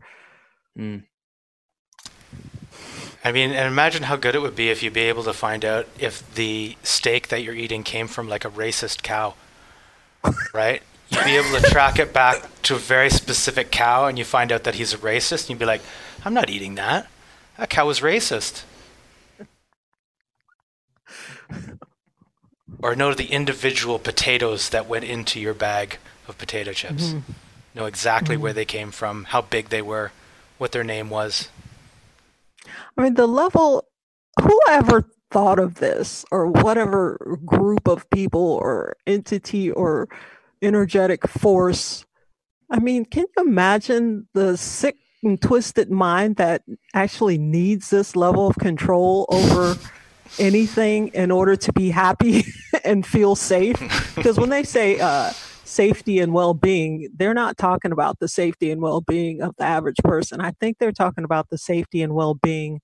Mm. 0.78 1.04
I 3.24 3.32
mean, 3.32 3.52
and 3.52 3.66
imagine 3.66 4.02
how 4.02 4.16
good 4.16 4.34
it 4.34 4.42
would 4.42 4.56
be 4.56 4.68
if 4.70 4.82
you'd 4.82 4.92
be 4.92 5.02
able 5.02 5.22
to 5.24 5.32
find 5.32 5.64
out 5.64 5.86
if 5.98 6.34
the 6.34 6.76
steak 6.82 7.28
that 7.28 7.42
you're 7.42 7.54
eating 7.54 7.82
came 7.82 8.06
from 8.06 8.28
like 8.28 8.44
a 8.44 8.50
racist 8.50 9.02
cow, 9.02 9.34
right? 10.54 10.82
You'd 11.08 11.24
be 11.24 11.36
able 11.36 11.58
to 11.58 11.62
track 11.70 11.98
it 11.98 12.12
back 12.12 12.62
to 12.62 12.74
a 12.74 12.78
very 12.78 13.08
specific 13.08 13.70
cow, 13.70 14.06
and 14.06 14.18
you 14.18 14.24
find 14.24 14.50
out 14.52 14.64
that 14.64 14.74
he's 14.74 14.92
a 14.92 14.98
racist, 14.98 15.42
and 15.42 15.50
you'd 15.50 15.58
be 15.58 15.64
like, 15.64 15.82
"I'm 16.24 16.34
not 16.34 16.50
eating 16.50 16.74
that. 16.74 17.06
That 17.56 17.70
cow 17.70 17.86
was 17.86 18.00
racist." 18.00 18.64
or 22.82 22.96
know 22.96 23.14
the 23.14 23.26
individual 23.32 23.98
potatoes 23.98 24.70
that 24.70 24.88
went 24.88 25.04
into 25.04 25.38
your 25.40 25.54
bag 25.54 25.98
of 26.28 26.38
potato 26.38 26.72
chips. 26.72 27.12
Mhm. 27.12 27.22
Know 27.74 27.86
exactly 27.86 28.36
Mhm. 28.36 28.40
where 28.40 28.52
they 28.52 28.64
came 28.64 28.90
from, 28.90 29.24
how 29.24 29.42
big 29.42 29.68
they 29.68 29.82
were, 29.82 30.12
what 30.58 30.72
their 30.72 30.84
name 30.84 31.10
was. 31.10 31.48
I 32.96 33.02
mean, 33.02 33.14
the 33.14 33.26
level, 33.26 33.84
whoever 34.40 35.04
thought 35.30 35.58
of 35.58 35.76
this 35.76 36.24
or 36.30 36.46
whatever 36.46 37.38
group 37.44 37.88
of 37.88 38.08
people 38.10 38.40
or 38.62 38.96
entity 39.06 39.70
or 39.70 40.08
energetic 40.62 41.26
force. 41.26 42.04
I 42.70 42.78
mean, 42.78 43.04
can 43.04 43.24
you 43.36 43.44
imagine 43.44 44.28
the 44.32 44.56
sick 44.56 44.96
and 45.24 45.40
twisted 45.40 45.90
mind 45.90 46.36
that 46.36 46.62
actually 46.94 47.36
needs 47.38 47.90
this 47.90 48.14
level 48.14 48.46
of 48.46 48.56
control 48.58 49.26
over 49.28 49.76
anything 50.38 51.08
in 51.08 51.30
order 51.30 51.56
to 51.56 51.72
be 51.72 51.90
happy 51.90 52.44
and 52.84 53.04
feel 53.04 53.34
safe? 53.34 53.76
Because 54.14 54.38
when 54.38 54.50
they 54.50 54.62
say 54.62 55.00
uh, 55.00 55.32
safety 55.64 56.20
and 56.20 56.32
well 56.32 56.54
being, 56.54 57.08
they're 57.16 57.34
not 57.34 57.56
talking 57.56 57.92
about 57.92 58.18
the 58.18 58.28
safety 58.28 58.70
and 58.70 58.80
well 58.80 59.00
being 59.00 59.42
of 59.42 59.54
the 59.56 59.64
average 59.64 59.98
person. 60.04 60.40
I 60.40 60.52
think 60.60 60.78
they're 60.78 60.92
talking 60.92 61.24
about 61.24 61.50
the 61.50 61.58
safety 61.58 62.02
and 62.02 62.14
well 62.14 62.34
being 62.34 62.80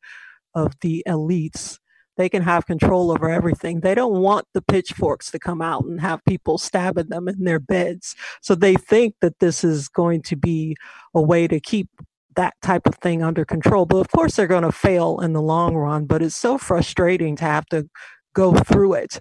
of 0.54 0.74
the 0.80 1.02
elites 1.06 1.78
they 2.20 2.28
can 2.28 2.42
have 2.42 2.66
control 2.66 3.10
over 3.10 3.30
everything. 3.30 3.80
They 3.80 3.94
don't 3.94 4.20
want 4.20 4.44
the 4.52 4.60
pitchforks 4.60 5.30
to 5.30 5.38
come 5.38 5.62
out 5.62 5.86
and 5.86 5.98
have 6.02 6.20
people 6.28 6.58
stabbing 6.58 7.08
them 7.08 7.28
in 7.28 7.44
their 7.44 7.58
beds. 7.58 8.14
So 8.42 8.54
they 8.54 8.74
think 8.74 9.14
that 9.22 9.38
this 9.38 9.64
is 9.64 9.88
going 9.88 10.20
to 10.24 10.36
be 10.36 10.76
a 11.14 11.22
way 11.22 11.48
to 11.48 11.58
keep 11.58 11.88
that 12.36 12.52
type 12.60 12.86
of 12.86 12.96
thing 12.96 13.22
under 13.22 13.46
control. 13.46 13.86
But 13.86 14.00
of 14.00 14.10
course, 14.10 14.36
they're 14.36 14.46
going 14.46 14.64
to 14.64 14.70
fail 14.70 15.20
in 15.20 15.32
the 15.32 15.40
long 15.40 15.74
run. 15.74 16.04
But 16.04 16.20
it's 16.20 16.36
so 16.36 16.58
frustrating 16.58 17.36
to 17.36 17.44
have 17.44 17.64
to 17.66 17.88
go 18.34 18.52
through 18.52 18.94
it 18.94 19.18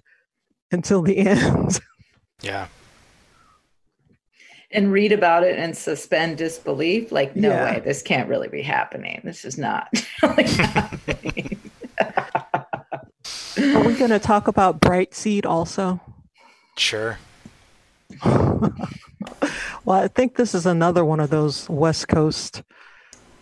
until 0.70 1.00
the 1.00 1.16
end. 1.26 1.80
Yeah. 2.42 2.66
And 4.72 4.92
read 4.92 5.12
about 5.12 5.42
it 5.42 5.58
and 5.58 5.76
suspend 5.76 6.38
disbelief. 6.38 7.10
Like, 7.10 7.34
no 7.34 7.48
yeah. 7.48 7.64
way, 7.64 7.80
this 7.80 8.02
can't 8.02 8.28
really 8.28 8.48
be 8.48 8.62
happening. 8.62 9.20
This 9.24 9.44
is 9.44 9.58
not 9.58 9.88
really 10.22 10.44
happening. 10.44 11.60
Are 13.58 13.84
we 13.84 13.94
going 13.94 14.10
to 14.10 14.20
talk 14.20 14.46
about 14.48 14.80
Brightseed 14.80 15.44
also? 15.44 16.00
Sure. 16.76 17.18
well, 18.24 18.72
I 19.88 20.08
think 20.08 20.36
this 20.36 20.54
is 20.54 20.66
another 20.66 21.04
one 21.04 21.20
of 21.20 21.30
those 21.30 21.68
West 21.68 22.08
Coast. 22.08 22.62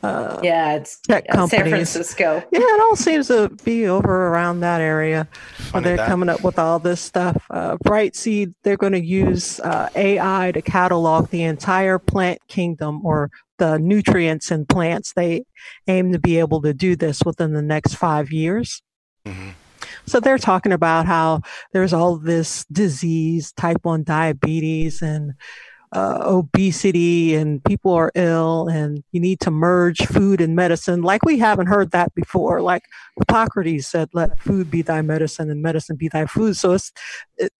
Uh, 0.02 0.40
yeah, 0.42 0.74
it's 0.74 1.00
tech 1.00 1.24
yeah, 1.26 1.34
companies. 1.34 1.62
San 1.62 1.70
Francisco. 1.70 2.44
Yeah, 2.52 2.60
it 2.60 2.80
all 2.80 2.96
seems 2.96 3.28
to 3.28 3.48
be 3.64 3.86
over 3.86 4.28
around 4.28 4.60
that 4.60 4.80
area. 4.80 5.28
Funny 5.56 5.84
they're 5.84 5.96
that. 5.96 6.08
coming 6.08 6.28
up 6.28 6.42
with 6.42 6.58
all 6.58 6.78
this 6.78 7.00
stuff. 7.00 7.44
Uh, 7.50 7.76
Brightseed, 7.84 8.54
they're 8.62 8.76
going 8.76 8.92
to 8.92 9.04
use 9.04 9.60
uh, 9.60 9.88
AI 9.94 10.52
to 10.52 10.62
catalog 10.62 11.30
the 11.30 11.42
entire 11.42 11.98
plant 11.98 12.40
kingdom 12.48 13.04
or 13.04 13.30
the 13.58 13.78
nutrients 13.78 14.50
in 14.50 14.66
plants. 14.66 15.12
They 15.12 15.44
aim 15.88 16.12
to 16.12 16.18
be 16.18 16.38
able 16.38 16.62
to 16.62 16.72
do 16.72 16.94
this 16.96 17.22
within 17.24 17.52
the 17.52 17.62
next 17.62 17.94
five 17.94 18.30
years. 18.30 18.82
Mm-hmm. 19.26 19.50
So 20.06 20.20
they're 20.20 20.38
talking 20.38 20.72
about 20.72 21.06
how 21.06 21.42
there's 21.72 21.92
all 21.92 22.16
this 22.16 22.64
disease, 22.72 23.52
type 23.52 23.78
1 23.82 24.04
diabetes, 24.04 25.02
and 25.02 25.34
uh, 25.92 26.18
obesity, 26.22 27.34
and 27.34 27.62
people 27.64 27.92
are 27.92 28.12
ill, 28.14 28.68
and 28.68 29.02
you 29.12 29.20
need 29.20 29.40
to 29.40 29.50
merge 29.50 30.06
food 30.06 30.40
and 30.40 30.54
medicine. 30.54 31.02
Like 31.02 31.24
we 31.24 31.38
haven't 31.38 31.66
heard 31.66 31.90
that 31.92 32.14
before. 32.14 32.60
Like 32.60 32.84
Hippocrates 33.18 33.86
said, 33.86 34.08
let 34.12 34.38
food 34.38 34.70
be 34.70 34.82
thy 34.82 35.02
medicine 35.02 35.50
and 35.50 35.62
medicine 35.62 35.96
be 35.96 36.08
thy 36.08 36.26
food. 36.26 36.56
So 36.56 36.72
it's, 36.72 36.92
it, 37.36 37.52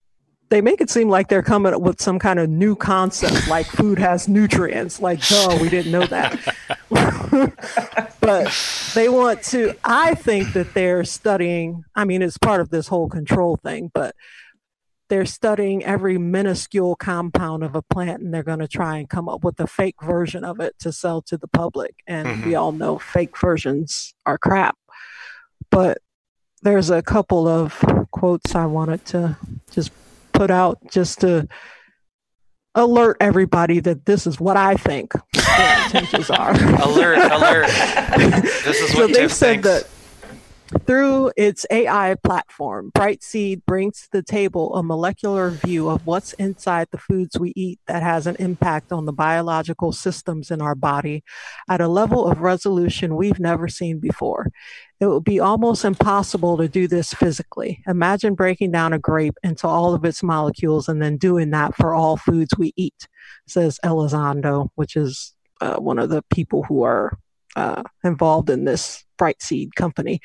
they 0.49 0.61
make 0.61 0.81
it 0.81 0.89
seem 0.89 1.09
like 1.09 1.27
they're 1.27 1.43
coming 1.43 1.73
up 1.73 1.81
with 1.81 2.01
some 2.01 2.19
kind 2.19 2.39
of 2.39 2.49
new 2.49 2.75
concept, 2.75 3.47
like 3.47 3.67
food 3.67 3.99
has 3.99 4.27
nutrients. 4.27 4.99
Like, 4.99 5.25
duh, 5.27 5.57
we 5.61 5.69
didn't 5.69 5.91
know 5.91 6.05
that. 6.07 6.55
but 8.19 8.91
they 8.95 9.09
want 9.09 9.43
to, 9.43 9.75
I 9.83 10.15
think 10.15 10.53
that 10.53 10.73
they're 10.73 11.03
studying, 11.03 11.83
I 11.95 12.05
mean, 12.05 12.21
it's 12.21 12.37
part 12.37 12.61
of 12.61 12.69
this 12.69 12.87
whole 12.87 13.09
control 13.09 13.57
thing, 13.57 13.91
but 13.93 14.15
they're 15.09 15.25
studying 15.25 15.83
every 15.83 16.17
minuscule 16.17 16.95
compound 16.95 17.63
of 17.63 17.75
a 17.75 17.81
plant 17.81 18.21
and 18.21 18.33
they're 18.33 18.43
going 18.43 18.59
to 18.59 18.67
try 18.67 18.97
and 18.97 19.09
come 19.09 19.27
up 19.27 19.43
with 19.43 19.59
a 19.59 19.67
fake 19.67 20.01
version 20.01 20.43
of 20.43 20.59
it 20.59 20.77
to 20.79 20.91
sell 20.91 21.21
to 21.23 21.37
the 21.37 21.47
public. 21.47 21.95
And 22.07 22.27
mm-hmm. 22.27 22.47
we 22.47 22.55
all 22.55 22.71
know 22.71 22.99
fake 22.99 23.37
versions 23.37 24.13
are 24.25 24.37
crap. 24.37 24.77
But 25.71 25.97
there's 26.61 26.89
a 26.89 27.01
couple 27.01 27.47
of 27.47 27.83
quotes 28.11 28.55
I 28.55 28.67
wanted 28.67 29.03
to 29.07 29.37
just 29.71 29.91
put 30.31 30.51
out 30.51 30.79
just 30.91 31.21
to 31.21 31.47
alert 32.75 33.17
everybody 33.19 33.79
that 33.79 34.05
this 34.05 34.27
is 34.27 34.39
what 34.39 34.57
I 34.57 34.75
think 34.75 35.13
their 35.33 35.85
intentions 35.85 36.29
are. 36.29 36.51
alert, 36.83 37.31
alert. 37.31 37.69
This 38.63 38.81
is 38.81 38.95
what 38.95 39.09
so 39.09 39.21
they 39.21 39.27
said 39.27 39.63
thinks. 39.63 39.67
that 39.67 39.87
through 40.85 41.31
its 41.35 41.65
AI 41.71 42.15
platform, 42.23 42.91
Brightseed 42.93 43.65
brings 43.65 44.01
to 44.01 44.09
the 44.11 44.23
table 44.23 44.75
a 44.75 44.83
molecular 44.83 45.49
view 45.49 45.89
of 45.89 46.05
what's 46.05 46.33
inside 46.33 46.87
the 46.91 46.97
foods 46.97 47.39
we 47.39 47.53
eat 47.55 47.79
that 47.87 48.03
has 48.03 48.27
an 48.27 48.35
impact 48.37 48.91
on 48.91 49.05
the 49.05 49.13
biological 49.13 49.91
systems 49.91 50.51
in 50.51 50.61
our 50.61 50.75
body 50.75 51.23
at 51.69 51.81
a 51.81 51.87
level 51.87 52.27
of 52.27 52.41
resolution 52.41 53.15
we've 53.15 53.39
never 53.39 53.67
seen 53.67 53.99
before. 53.99 54.51
It 54.99 55.07
would 55.07 55.23
be 55.23 55.39
almost 55.39 55.85
impossible 55.85 56.57
to 56.57 56.67
do 56.67 56.87
this 56.87 57.13
physically. 57.13 57.81
Imagine 57.87 58.35
breaking 58.35 58.71
down 58.71 58.93
a 58.93 58.99
grape 58.99 59.35
into 59.43 59.67
all 59.67 59.93
of 59.93 60.05
its 60.05 60.21
molecules 60.21 60.87
and 60.87 61.01
then 61.01 61.17
doing 61.17 61.49
that 61.51 61.75
for 61.75 61.95
all 61.95 62.17
foods 62.17 62.51
we 62.57 62.73
eat, 62.75 63.07
says 63.47 63.79
Elizondo, 63.83 64.69
which 64.75 64.95
is 64.95 65.33
uh, 65.61 65.77
one 65.77 65.99
of 65.99 66.09
the 66.09 66.23
people 66.31 66.63
who 66.63 66.83
are 66.83 67.17
uh, 67.55 67.81
involved 68.03 68.49
in 68.49 68.65
this 68.65 69.03
Brightseed 69.19 69.75
company. 69.75 70.21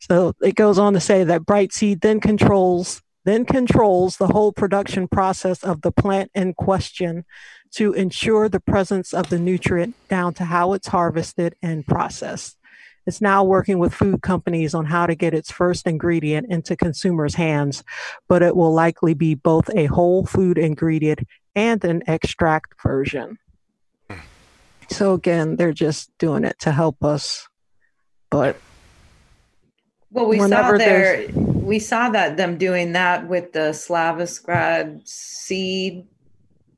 So 0.00 0.34
it 0.40 0.54
goes 0.54 0.78
on 0.78 0.94
to 0.94 1.00
say 1.00 1.24
that 1.24 1.42
Brightseed 1.42 2.00
then 2.00 2.20
controls 2.20 3.02
then 3.24 3.44
controls 3.44 4.16
the 4.16 4.28
whole 4.28 4.52
production 4.52 5.06
process 5.06 5.62
of 5.62 5.82
the 5.82 5.92
plant 5.92 6.30
in 6.34 6.54
question 6.54 7.26
to 7.72 7.92
ensure 7.92 8.48
the 8.48 8.60
presence 8.60 9.12
of 9.12 9.28
the 9.28 9.38
nutrient 9.38 9.94
down 10.08 10.32
to 10.34 10.44
how 10.44 10.72
it's 10.72 10.88
harvested 10.88 11.54
and 11.60 11.86
processed. 11.86 12.56
It's 13.06 13.20
now 13.22 13.42
working 13.42 13.78
with 13.78 13.94
food 13.94 14.20
companies 14.20 14.74
on 14.74 14.84
how 14.84 15.06
to 15.06 15.14
get 15.14 15.32
its 15.32 15.50
first 15.50 15.86
ingredient 15.86 16.46
into 16.50 16.76
consumers' 16.76 17.34
hands, 17.34 17.82
but 18.28 18.42
it 18.42 18.54
will 18.54 18.74
likely 18.74 19.14
be 19.14 19.34
both 19.34 19.70
a 19.74 19.86
whole 19.86 20.26
food 20.26 20.58
ingredient 20.58 21.20
and 21.54 21.82
an 21.84 22.02
extract 22.06 22.74
version. 22.82 23.38
Hmm. 24.10 24.18
So 24.90 25.14
again, 25.14 25.56
they're 25.56 25.72
just 25.72 26.10
doing 26.18 26.44
it 26.44 26.58
to 26.60 26.72
help 26.72 27.02
us. 27.02 27.47
But 28.30 28.56
well, 30.10 30.26
we 30.26 30.38
saw 30.38 30.72
there 30.72 31.28
we 31.34 31.78
saw 31.78 32.08
that 32.10 32.36
them 32.36 32.56
doing 32.56 32.92
that 32.92 33.28
with 33.28 33.52
the 33.52 33.70
Slavosgrad 33.70 35.06
seed 35.06 36.06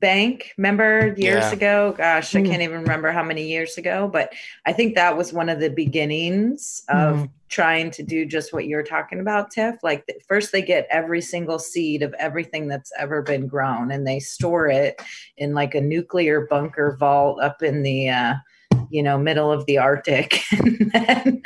bank 0.01 0.51
remember 0.57 1.13
years 1.15 1.45
yeah. 1.45 1.51
ago 1.51 1.93
gosh 1.95 2.31
mm. 2.31 2.43
i 2.43 2.49
can't 2.49 2.63
even 2.63 2.81
remember 2.81 3.11
how 3.11 3.23
many 3.23 3.47
years 3.47 3.77
ago 3.77 4.09
but 4.11 4.33
i 4.65 4.73
think 4.73 4.95
that 4.95 5.15
was 5.15 5.31
one 5.31 5.47
of 5.47 5.59
the 5.59 5.69
beginnings 5.69 6.81
of 6.89 7.17
mm. 7.17 7.29
trying 7.49 7.91
to 7.91 8.01
do 8.01 8.25
just 8.25 8.51
what 8.51 8.65
you're 8.65 8.83
talking 8.83 9.19
about 9.19 9.51
tiff 9.51 9.75
like 9.83 10.03
first 10.27 10.51
they 10.51 10.61
get 10.61 10.87
every 10.89 11.21
single 11.21 11.59
seed 11.59 12.01
of 12.01 12.13
everything 12.15 12.67
that's 12.67 12.91
ever 12.97 13.21
been 13.21 13.47
grown 13.47 13.91
and 13.91 14.05
they 14.05 14.19
store 14.19 14.67
it 14.67 14.99
in 15.37 15.53
like 15.53 15.75
a 15.75 15.81
nuclear 15.81 16.47
bunker 16.47 16.97
vault 16.99 17.39
up 17.39 17.61
in 17.61 17.83
the 17.83 18.09
uh, 18.09 18.33
you 18.91 19.01
know 19.01 19.17
middle 19.17 19.51
of 19.51 19.65
the 19.65 19.77
arctic. 19.77 20.41
And, 20.53 20.91
then, 20.93 21.41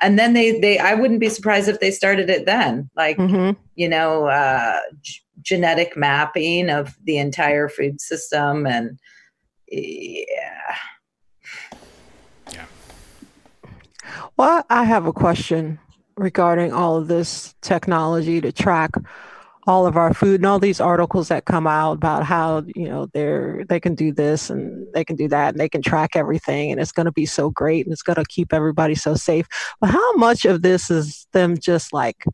and 0.00 0.18
then 0.18 0.32
they 0.34 0.60
they 0.60 0.78
i 0.78 0.94
wouldn't 0.94 1.20
be 1.20 1.28
surprised 1.28 1.68
if 1.68 1.80
they 1.80 1.90
started 1.90 2.30
it 2.30 2.46
then. 2.46 2.88
Like 2.96 3.16
mm-hmm. 3.16 3.60
you 3.74 3.88
know 3.88 4.26
uh, 4.26 4.78
genetic 5.40 5.96
mapping 5.96 6.70
of 6.70 6.94
the 7.04 7.18
entire 7.18 7.68
food 7.68 8.00
system 8.00 8.66
and 8.66 8.98
yeah. 9.68 10.76
Yeah. 12.52 12.66
Well 14.36 14.64
i 14.70 14.84
have 14.84 15.06
a 15.06 15.12
question 15.12 15.78
regarding 16.16 16.72
all 16.72 16.96
of 16.96 17.08
this 17.08 17.54
technology 17.62 18.40
to 18.40 18.52
track 18.52 18.92
all 19.66 19.86
of 19.86 19.96
our 19.96 20.12
food 20.12 20.40
and 20.40 20.46
all 20.46 20.58
these 20.58 20.80
articles 20.80 21.28
that 21.28 21.44
come 21.44 21.66
out 21.66 21.92
about 21.92 22.24
how 22.24 22.64
you 22.74 22.88
know 22.88 23.06
they're 23.12 23.64
they 23.68 23.78
can 23.78 23.94
do 23.94 24.12
this 24.12 24.50
and 24.50 24.86
they 24.92 25.04
can 25.04 25.16
do 25.16 25.28
that 25.28 25.54
and 25.54 25.60
they 25.60 25.68
can 25.68 25.82
track 25.82 26.16
everything 26.16 26.72
and 26.72 26.80
it's 26.80 26.92
going 26.92 27.06
to 27.06 27.12
be 27.12 27.26
so 27.26 27.50
great 27.50 27.86
and 27.86 27.92
it's 27.92 28.02
going 28.02 28.16
to 28.16 28.24
keep 28.24 28.52
everybody 28.52 28.94
so 28.94 29.14
safe. 29.14 29.46
But 29.80 29.90
how 29.90 30.12
much 30.14 30.44
of 30.44 30.62
this 30.62 30.90
is 30.90 31.26
them 31.32 31.56
just 31.58 31.92
like 31.92 32.24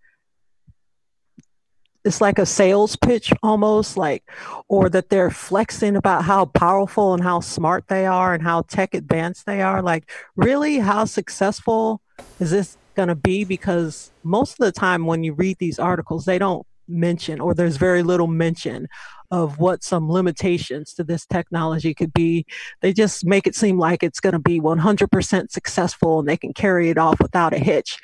it's 2.05 2.21
like 2.21 2.39
a 2.39 2.47
sales 2.47 2.97
pitch 2.97 3.33
almost 3.43 3.97
like 3.99 4.23
or 4.69 4.89
that 4.89 5.11
they're 5.11 5.31
flexing 5.31 5.97
about 5.97 6.25
how 6.25 6.47
powerful 6.47 7.13
and 7.13 7.23
how 7.23 7.41
smart 7.41 7.89
they 7.89 8.07
are 8.07 8.33
and 8.33 8.43
how 8.43 8.63
tech 8.63 8.95
advanced 8.95 9.45
they 9.45 9.61
are? 9.61 9.83
Like 9.83 10.11
really 10.35 10.79
how 10.79 11.05
successful 11.05 12.01
is 12.41 12.51
this 12.51 12.79
going 12.95 13.09
to 13.09 13.15
be? 13.15 13.45
Because 13.45 14.11
most 14.23 14.53
of 14.53 14.65
the 14.65 14.73
time 14.73 15.05
when 15.05 15.23
you 15.23 15.35
read 15.35 15.59
these 15.59 15.79
articles 15.79 16.25
they 16.25 16.39
don't 16.39 16.67
mention, 16.89 17.41
or 17.41 17.55
there's 17.55 17.77
very 17.77 18.03
little 18.03 18.27
mention 18.27 18.89
of 19.31 19.59
what 19.59 19.85
some 19.85 20.11
limitations 20.11 20.95
to 20.95 21.05
this 21.05 21.27
technology 21.27 21.95
could 21.95 22.13
be. 22.13 22.47
They 22.81 22.93
just 22.93 23.27
make 23.27 23.47
it 23.47 23.55
seem 23.55 23.79
like 23.79 24.03
it's 24.03 24.21
going 24.21 24.33
to 24.33 24.39
be 24.39 24.61
100% 24.61 25.51
successful 25.51 26.21
and 26.21 26.29
they 26.29 26.37
can 26.37 26.55
carry 26.55 26.89
it 26.89 26.99
off 26.99 27.21
without 27.21 27.53
a 27.53 27.59
hitch. 27.59 27.99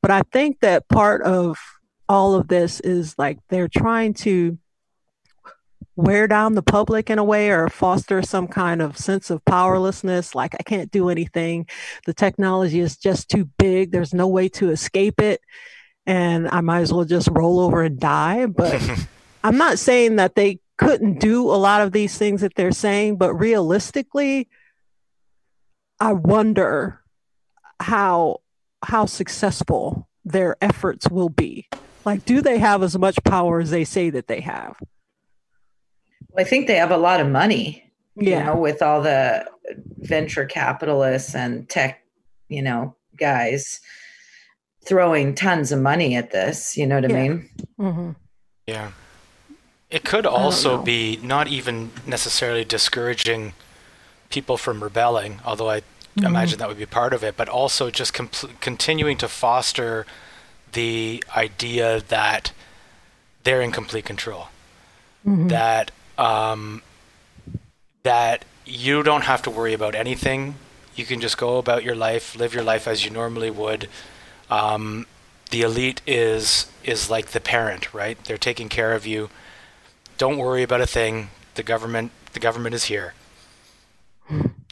But 0.00 0.10
I 0.12 0.22
think 0.32 0.60
that 0.60 0.88
part 0.88 1.22
of 1.22 1.58
all 2.08 2.34
of 2.34 2.48
this 2.48 2.80
is 2.80 3.14
like 3.18 3.38
they're 3.48 3.68
trying 3.68 4.14
to 4.14 4.58
wear 5.96 6.28
down 6.28 6.54
the 6.54 6.62
public 6.62 7.10
in 7.10 7.18
a 7.18 7.24
way 7.24 7.50
or 7.50 7.68
foster 7.68 8.22
some 8.22 8.46
kind 8.46 8.80
of 8.80 8.96
sense 8.96 9.30
of 9.30 9.44
powerlessness 9.44 10.32
like 10.32 10.54
i 10.54 10.62
can't 10.62 10.92
do 10.92 11.08
anything 11.08 11.66
the 12.06 12.14
technology 12.14 12.78
is 12.78 12.96
just 12.96 13.28
too 13.28 13.44
big 13.58 13.90
there's 13.90 14.14
no 14.14 14.28
way 14.28 14.48
to 14.48 14.70
escape 14.70 15.20
it 15.20 15.40
and 16.08 16.48
i 16.48 16.60
might 16.60 16.80
as 16.80 16.92
well 16.92 17.04
just 17.04 17.28
roll 17.30 17.60
over 17.60 17.82
and 17.82 18.00
die 18.00 18.46
but 18.46 18.82
i'm 19.44 19.56
not 19.56 19.78
saying 19.78 20.16
that 20.16 20.34
they 20.34 20.58
couldn't 20.76 21.20
do 21.20 21.42
a 21.50 21.54
lot 21.54 21.82
of 21.82 21.92
these 21.92 22.18
things 22.18 22.40
that 22.40 22.54
they're 22.56 22.72
saying 22.72 23.16
but 23.16 23.32
realistically 23.34 24.48
i 26.00 26.12
wonder 26.12 27.00
how 27.80 28.40
how 28.82 29.06
successful 29.06 30.08
their 30.24 30.56
efforts 30.60 31.08
will 31.08 31.28
be. 31.28 31.68
Like 32.04 32.24
do 32.24 32.40
they 32.40 32.58
have 32.58 32.82
as 32.82 32.96
much 32.98 33.22
power 33.24 33.60
as 33.60 33.70
they 33.70 33.84
say 33.84 34.10
that 34.10 34.28
they 34.28 34.40
have? 34.40 34.76
I 36.36 36.44
think 36.44 36.66
they 36.66 36.76
have 36.76 36.90
a 36.90 36.96
lot 36.96 37.20
of 37.20 37.28
money, 37.28 37.90
yeah. 38.16 38.38
you 38.38 38.44
know, 38.44 38.56
with 38.56 38.82
all 38.82 39.02
the 39.02 39.46
venture 39.98 40.44
capitalists 40.44 41.34
and 41.34 41.68
tech, 41.68 42.02
you 42.48 42.62
know, 42.62 42.94
guys 43.16 43.80
throwing 44.88 45.34
tons 45.34 45.70
of 45.72 45.80
money 45.80 46.16
at 46.16 46.30
this. 46.30 46.76
You 46.76 46.86
know 46.86 46.96
what 47.00 47.10
Yeah. 47.10 47.16
I 47.16 47.28
mean? 47.28 47.50
hmm 47.76 48.10
Yeah. 48.66 48.90
It 49.90 50.04
could 50.04 50.26
also 50.26 50.82
be 50.82 51.18
not 51.22 51.48
even 51.48 51.90
necessarily 52.06 52.64
discouraging 52.64 53.52
people 54.30 54.56
from 54.58 54.82
rebelling, 54.82 55.40
although 55.44 55.70
I 55.70 55.82
Mm-hmm. 56.16 56.26
imagine 56.26 56.58
that 56.58 56.66
would 56.68 56.78
be 56.78 56.86
part 56.86 57.12
of 57.12 57.22
it, 57.22 57.36
but 57.36 57.48
also 57.48 57.90
just 57.90 58.12
com- 58.12 58.30
continuing 58.60 59.16
to 59.18 59.28
foster 59.28 60.04
the 60.72 61.22
idea 61.36 62.00
that 62.08 62.50
they're 63.44 63.62
in 63.62 63.70
complete 63.70 64.04
control. 64.04 64.48
Mm-hmm. 65.24 65.46
That 65.48 65.92
um, 66.16 66.82
that 68.02 68.44
you 68.66 69.02
don't 69.04 69.24
have 69.24 69.42
to 69.42 69.50
worry 69.50 69.74
about 69.74 69.94
anything. 69.94 70.56
You 70.96 71.04
can 71.04 71.20
just 71.20 71.38
go 71.38 71.58
about 71.58 71.84
your 71.84 71.94
life, 71.94 72.34
live 72.34 72.52
your 72.52 72.64
life 72.64 72.88
as 72.88 73.04
you 73.04 73.10
normally 73.12 73.50
would. 73.50 73.88
Um, 74.50 75.06
the 75.50 75.62
elite 75.62 76.02
is 76.06 76.70
is 76.84 77.10
like 77.10 77.28
the 77.28 77.40
parent, 77.40 77.92
right? 77.94 78.22
They're 78.24 78.38
taking 78.38 78.68
care 78.68 78.92
of 78.94 79.06
you. 79.06 79.30
Don't 80.18 80.38
worry 80.38 80.62
about 80.62 80.80
a 80.80 80.86
thing. 80.86 81.30
The 81.54 81.62
government 81.62 82.12
the 82.32 82.40
government 82.40 82.74
is 82.74 82.84
here. 82.84 83.14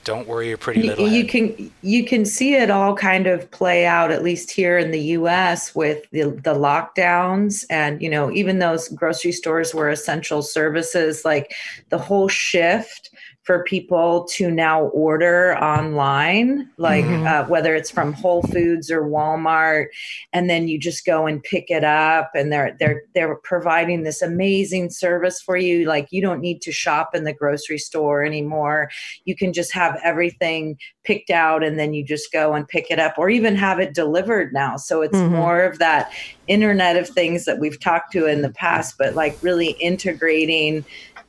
Don't 0.04 0.28
worry 0.28 0.48
your 0.48 0.58
pretty 0.58 0.82
You, 0.82 0.88
little 0.90 1.08
you 1.08 1.22
head. 1.22 1.28
can 1.28 1.72
you 1.82 2.04
can 2.04 2.24
see 2.24 2.54
it 2.54 2.70
all 2.70 2.94
kind 2.94 3.26
of 3.26 3.50
play 3.50 3.86
out 3.86 4.12
at 4.12 4.22
least 4.22 4.50
here 4.52 4.78
in 4.78 4.92
the 4.92 5.00
U.S. 5.18 5.74
with 5.74 6.08
the 6.12 6.24
the 6.30 6.54
lockdowns 6.54 7.64
and 7.70 8.00
you 8.00 8.08
know 8.08 8.30
even 8.30 8.60
those 8.60 8.88
grocery 8.88 9.32
stores 9.32 9.74
were 9.74 9.88
essential 9.90 10.42
services 10.42 11.24
like 11.24 11.54
the 11.88 11.98
whole 11.98 12.28
shift 12.28 13.10
for 13.46 13.62
people 13.62 14.24
to 14.28 14.50
now 14.50 14.86
order 14.86 15.56
online 15.58 16.68
like 16.78 17.04
Mhm. 17.04 17.26
uh, 17.26 17.46
whether 17.46 17.76
it's 17.76 17.92
from 17.92 18.12
Whole 18.12 18.42
Foods 18.42 18.90
or 18.90 19.02
Walmart 19.02 19.86
and 20.32 20.50
then 20.50 20.66
you 20.66 20.80
just 20.80 21.06
go 21.06 21.26
and 21.26 21.40
pick 21.40 21.70
it 21.70 21.84
up 21.84 22.32
and 22.34 22.52
they're 22.52 22.76
they're 22.80 23.02
they're 23.14 23.36
providing 23.36 24.02
this 24.02 24.20
amazing 24.20 24.90
service 24.90 25.40
for 25.40 25.56
you 25.56 25.84
like 25.86 26.08
you 26.10 26.20
don't 26.20 26.40
need 26.40 26.60
to 26.62 26.72
shop 26.72 27.14
in 27.14 27.22
the 27.22 27.32
grocery 27.32 27.78
store 27.78 28.24
anymore 28.24 28.90
you 29.24 29.36
can 29.36 29.52
just 29.52 29.72
have 29.72 29.96
everything 30.02 30.76
picked 31.04 31.30
out 31.30 31.62
and 31.62 31.78
then 31.78 31.94
you 31.94 32.02
just 32.04 32.32
go 32.32 32.52
and 32.52 32.66
pick 32.66 32.90
it 32.90 32.98
up 32.98 33.14
or 33.16 33.30
even 33.30 33.54
have 33.54 33.78
it 33.78 33.94
delivered 33.94 34.52
now 34.52 34.76
so 34.76 35.02
it's 35.02 35.16
Mhm. 35.16 35.30
more 35.30 35.62
of 35.62 35.78
that 35.78 36.10
internet 36.48 36.96
of 36.96 37.08
things 37.08 37.44
that 37.44 37.60
we've 37.60 37.78
talked 37.78 38.10
to 38.10 38.26
in 38.26 38.42
the 38.42 38.50
past 38.50 38.96
but 38.98 39.14
like 39.14 39.36
really 39.40 39.70
integrating 39.78 40.84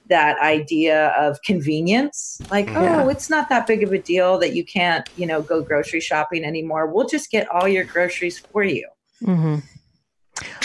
that 0.10 0.40
idea 0.40 1.10
of 1.18 1.42
convenience 1.44 2.40
like 2.50 2.68
Yeah. 2.68 3.04
oh 3.04 3.10
it's 3.10 3.30
not 3.30 3.50
that 3.50 3.68
big 3.68 3.84
of 3.84 3.92
a 3.92 4.00
deal 4.00 4.38
that 4.40 4.54
you 4.54 4.64
can't 4.64 5.08
you 5.16 5.26
know 5.26 5.42
go 5.42 5.62
grocery 5.62 6.00
shopping 6.00 6.44
anymore 6.44 6.88
we'll 6.88 7.08
just 7.08 7.32
get 7.32 7.50
all 7.50 7.68
your 7.68 7.84
groceries 7.84 8.40
for 8.40 8.64
you 8.64 8.88
hmm 9.24 9.58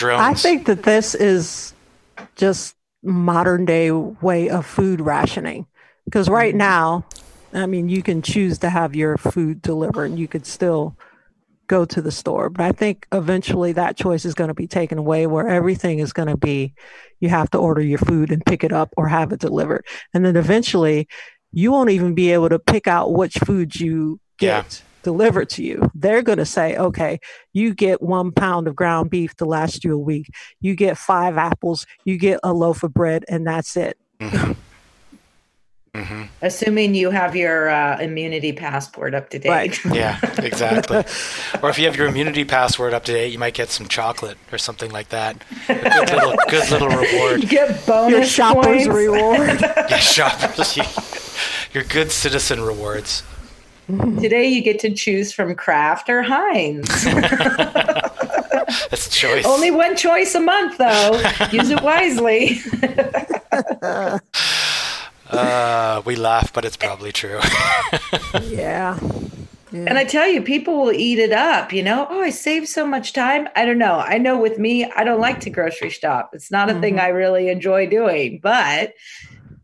I 0.01 0.35
think 0.35 0.67
that 0.67 0.83
this 0.83 1.15
is 1.15 1.75
just 2.37 2.77
modern 3.03 3.65
day 3.65 3.91
way 3.91 4.49
of 4.49 4.67
food 4.67 5.01
rationing. 5.01 5.67
Because 6.05 6.29
right 6.29 6.55
now, 6.55 7.05
I 7.53 7.67
mean, 7.67 7.89
you 7.89 8.03
can 8.03 8.23
choose 8.23 8.59
to 8.59 8.71
have 8.71 8.95
your 8.95 9.17
food 9.17 9.63
delivered 9.63 10.07
and 10.07 10.19
you 10.19 10.29
could 10.29 10.47
still 10.47 10.97
go 11.69 11.85
to 11.85 12.03
the 12.03 12.11
store. 12.13 12.51
But 12.51 12.65
I 12.65 12.73
think 12.73 13.07
eventually 13.13 13.73
that 13.73 13.97
choice 13.97 14.25
is 14.25 14.35
going 14.35 14.49
to 14.49 14.55
be 14.55 14.67
taken 14.67 14.99
away 14.99 15.27
where 15.27 15.49
everything 15.49 15.99
is 16.01 16.13
going 16.13 16.29
to 16.29 16.37
be 16.37 16.75
you 17.21 17.29
have 17.29 17.51
to 17.51 17.59
order 17.59 17.81
your 17.81 17.99
food 17.99 18.33
and 18.33 18.45
pick 18.45 18.65
it 18.65 18.73
up 18.73 18.93
or 18.97 19.09
have 19.09 19.33
it 19.33 19.41
delivered. 19.41 19.87
And 20.13 20.25
then 20.25 20.37
eventually 20.37 21.07
you 21.53 21.71
won't 21.71 21.91
even 21.91 22.15
be 22.15 22.33
able 22.33 22.49
to 22.49 22.59
pick 22.59 22.87
out 22.89 23.13
which 23.13 23.35
food 23.47 23.79
you 23.79 24.21
Yeah. 24.41 24.63
get 24.63 24.83
delivered 25.03 25.49
to 25.51 25.63
you. 25.63 25.91
They're 25.95 26.23
going 26.23 26.39
to 26.39 26.47
say, 26.47 26.77
okay, 26.77 27.19
you 27.53 27.75
get 27.75 28.03
one 28.03 28.33
pound 28.33 28.67
of 28.69 28.75
ground 28.77 29.11
beef 29.11 29.35
to 29.37 29.45
last 29.45 29.85
you 29.85 29.95
a 29.95 29.99
week. 29.99 30.31
You 30.61 30.75
get 30.75 30.97
five 30.99 31.37
apples. 31.37 31.87
You 32.05 32.19
get 32.19 32.41
a 32.43 32.53
loaf 32.53 32.83
of 32.83 32.93
bread, 32.95 33.25
and 33.29 33.47
that's 33.47 33.77
it. 33.77 33.97
Mhm. 34.21 34.57
Mhm. 35.97 36.29
assuming 36.41 36.95
you 36.95 37.11
have 37.11 37.37
your 37.37 37.69
uh, 37.69 37.99
immunity 38.01 38.51
passport 38.55 39.15
up 39.15 39.29
to 39.29 39.39
date 39.39 39.51
Right. 39.51 39.79
Yeah, 39.95 40.19
exactly. 40.39 41.05
or 41.63 41.69
if 41.69 41.79
you 41.79 41.85
have 41.85 41.97
your 41.97 42.07
immunity 42.07 42.47
password 42.47 42.95
up 42.95 43.05
to 43.05 43.13
date, 43.13 43.31
you 43.31 43.39
might 43.39 43.53
get 43.53 43.69
some 43.69 43.87
chocolate 43.89 44.39
or 44.51 44.57
something 44.57 44.91
like 44.91 45.11
that. 45.11 45.37
A 45.69 45.75
good 45.75 46.11
little, 46.11 46.35
good 46.49 46.71
little 46.71 46.89
reward. 46.89 47.47
get 47.47 47.85
bonus 47.87 48.11
Your 48.11 48.25
shopper's 48.25 48.65
points. 48.65 48.89
reward. 48.89 49.61
Yeah, 49.91 49.99
shoppers. 49.99 50.79
Your 51.75 51.85
good 51.85 52.11
citizen 52.11 52.63
rewards. 52.63 53.23
Today 54.19 54.49
you 54.49 54.63
get 54.63 54.79
to 54.81 54.95
choose 54.95 55.31
from 55.31 55.55
Kraft 55.55 56.09
or 56.09 56.23
Heinz. 56.23 56.89
That's 58.89 59.07
a 59.09 59.11
choice. 59.11 59.45
Only 59.45 59.71
one 59.71 59.95
choice 59.97 60.35
a 60.35 60.41
month, 60.41 60.79
though. 60.79 61.21
Use 61.51 61.69
it 61.69 61.83
wisely. 61.83 62.61
Uh, 65.33 66.03
we 66.05 66.15
laugh, 66.17 66.53
but 66.53 66.65
it's 66.65 66.77
probably 66.77 67.11
true. 67.13 67.41
yeah. 68.43 68.99
Yeah. 69.73 69.87
And 69.87 69.97
I 69.97 70.05
tell 70.05 70.29
you, 70.29 70.43
people 70.43 70.79
will 70.79 70.93
eat 70.93 71.19
it 71.19 71.33
up. 71.33 71.73
You 71.73 71.83
know, 71.83 72.07
oh, 72.11 72.21
I 72.21 72.29
saved 72.29 72.69
so 72.69 72.87
much 72.87 73.15
time. 73.15 73.49
I 73.57 73.65
don't 73.65 73.79
know. 73.79 74.01
I 74.01 74.19
know 74.19 74.39
with 74.39 74.59
me, 74.59 74.85
I 74.85 75.03
don't 75.03 75.21
like 75.21 75.41
to 75.41 75.51
grocery 75.51 75.89
shop. 75.89 76.31
It's 76.35 76.51
not 76.51 76.71
a 76.71 76.79
thing 76.81 76.97
Mhm. 76.97 77.01
I 77.01 77.09
really 77.09 77.49
enjoy 77.49 77.87
doing, 77.87 78.39
but 78.43 78.93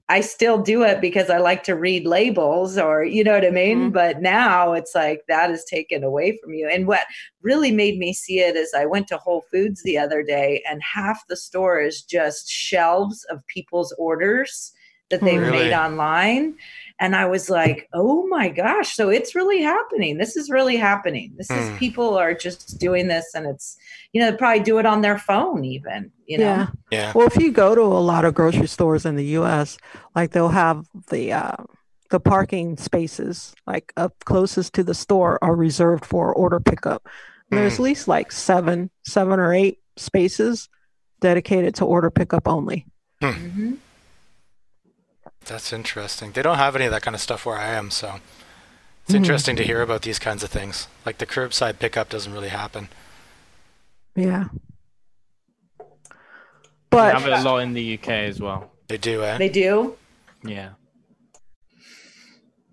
I 0.09 0.23
still 0.23 0.57
do 0.57 0.83
it 0.85 1.03
because 1.03 1.29
I 1.29 1.37
like 1.37 1.63
to 1.65 1.75
read 1.75 2.07
labels 2.07 2.79
or, 2.79 3.05
you 3.05 3.23
know 3.23 3.35
what 3.35 3.45
I 3.45 3.51
mean? 3.51 3.91
Mhm. 3.91 3.93
But 3.93 4.23
now 4.23 4.73
it's 4.73 4.95
like 4.95 5.21
that 5.29 5.51
is 5.51 5.63
taken 5.65 6.03
away 6.03 6.39
from 6.43 6.55
you. 6.55 6.67
And 6.67 6.87
what 6.87 7.05
really 7.43 7.71
made 7.71 7.99
me 7.99 8.15
see 8.15 8.41
it 8.41 8.57
is 8.57 8.73
I 8.75 8.87
went 8.87 9.09
to 9.09 9.19
Whole 9.19 9.45
Foods 9.53 9.83
the 9.83 9.99
other 9.99 10.23
day 10.23 10.63
and 10.67 10.81
half 10.83 11.21
the 11.29 11.37
store 11.37 11.79
is 11.83 12.01
just 12.01 12.49
shelves 12.51 13.25
of 13.25 13.47
people's 13.49 13.93
orders 13.99 14.73
that 15.11 15.21
they've 15.23 15.41
Really? 15.41 15.65
made 15.65 15.73
online. 15.73 16.55
And 17.01 17.15
I 17.15 17.27
was 17.27 17.49
like, 17.49 17.89
oh 17.93 18.27
my 18.27 18.49
gosh. 18.49 18.95
So 18.95 19.09
it's 19.09 19.35
really 19.35 19.63
happening. 19.63 20.19
This 20.19 20.37
is 20.37 20.51
really 20.51 20.77
happening. 20.77 21.33
This 21.39 21.51
is 21.51 21.69
Hmm. 21.71 21.77
people 21.77 22.19
are 22.19 22.35
just 22.35 22.79
doing 22.79 23.07
this 23.09 23.27
and 23.35 23.47
it's, 23.47 23.77
you 24.13 24.21
know, 24.21 24.31
they 24.33 24.37
probably 24.37 24.63
do 24.65 24.79
it 24.79 24.87
on 24.87 25.01
their 25.01 25.17
phone 25.17 25.65
even, 25.65 26.11
you 26.27 26.39
know. 26.39 26.45
yeah. 26.45 26.67
yeah. 26.91 27.13
Well, 27.15 27.27
if 27.27 27.37
you 27.37 27.53
go 27.53 27.75
to 27.75 27.81
a 27.83 28.03
lot 28.03 28.25
of 28.25 28.35
grocery 28.35 28.67
stores 28.67 29.07
in 29.07 29.15
the 29.17 29.25
U.S., 29.41 29.79
like 30.17 30.33
they'll 30.33 30.49
have 30.49 30.87
the 31.11 31.33
uh, 31.33 31.57
the 32.11 32.19
parking 32.21 32.77
spaces 32.79 33.55
like 33.67 33.93
up 33.97 34.15
closest 34.25 34.73
to 34.75 34.83
the 34.83 34.95
store 34.95 35.39
are 35.43 35.55
reserved 35.55 36.05
for 36.05 36.33
order 36.35 36.59
pickup. 36.59 37.07
And 37.51 37.59
There's 37.61 37.75
at 37.75 37.81
least 37.81 38.09
like 38.09 38.33
seven, 38.33 38.91
seven 39.07 39.39
or 39.39 39.55
eight 39.55 39.79
spaces 39.97 40.69
dedicated 41.21 41.75
to 41.77 41.85
order 41.85 42.11
pickup 42.11 42.49
only. 42.49 42.87
Mhm. 43.23 43.77
That's 45.49 45.73
interesting. 45.73 46.33
They 46.33 46.43
don't 46.43 46.59
have 46.59 46.77
any 46.77 46.85
of 46.85 46.93
that 46.93 47.03
kind 47.03 47.15
of 47.15 47.21
stuff 47.21 47.45
where 47.47 47.57
I 47.57 47.69
am, 47.69 47.91
so 47.91 48.21
it's 49.05 49.13
Mhm. 49.13 49.17
interesting 49.17 49.57
to 49.57 49.65
hear 49.65 49.81
about 49.83 50.03
these 50.03 50.19
kinds 50.19 50.43
of 50.43 50.51
things. 50.51 50.87
Like 51.07 51.19
the 51.19 51.27
curbside 51.27 51.79
pickup 51.79 52.09
doesn't 52.11 52.33
really 52.33 52.51
happen. 52.51 52.89
Yeah. 54.15 54.45
We 55.81 55.87
But 56.91 57.15
have 57.15 57.27
it 57.27 57.33
a 57.33 57.43
lot 57.43 57.59
in 57.59 57.73
the 57.75 57.83
UK 57.83 58.27
as 58.27 58.41
well. 58.41 58.71
They 58.89 58.99
do, 58.99 59.23
eh? 59.23 59.37
They 59.39 59.49
do. 59.49 59.97
Yeah. 60.45 60.71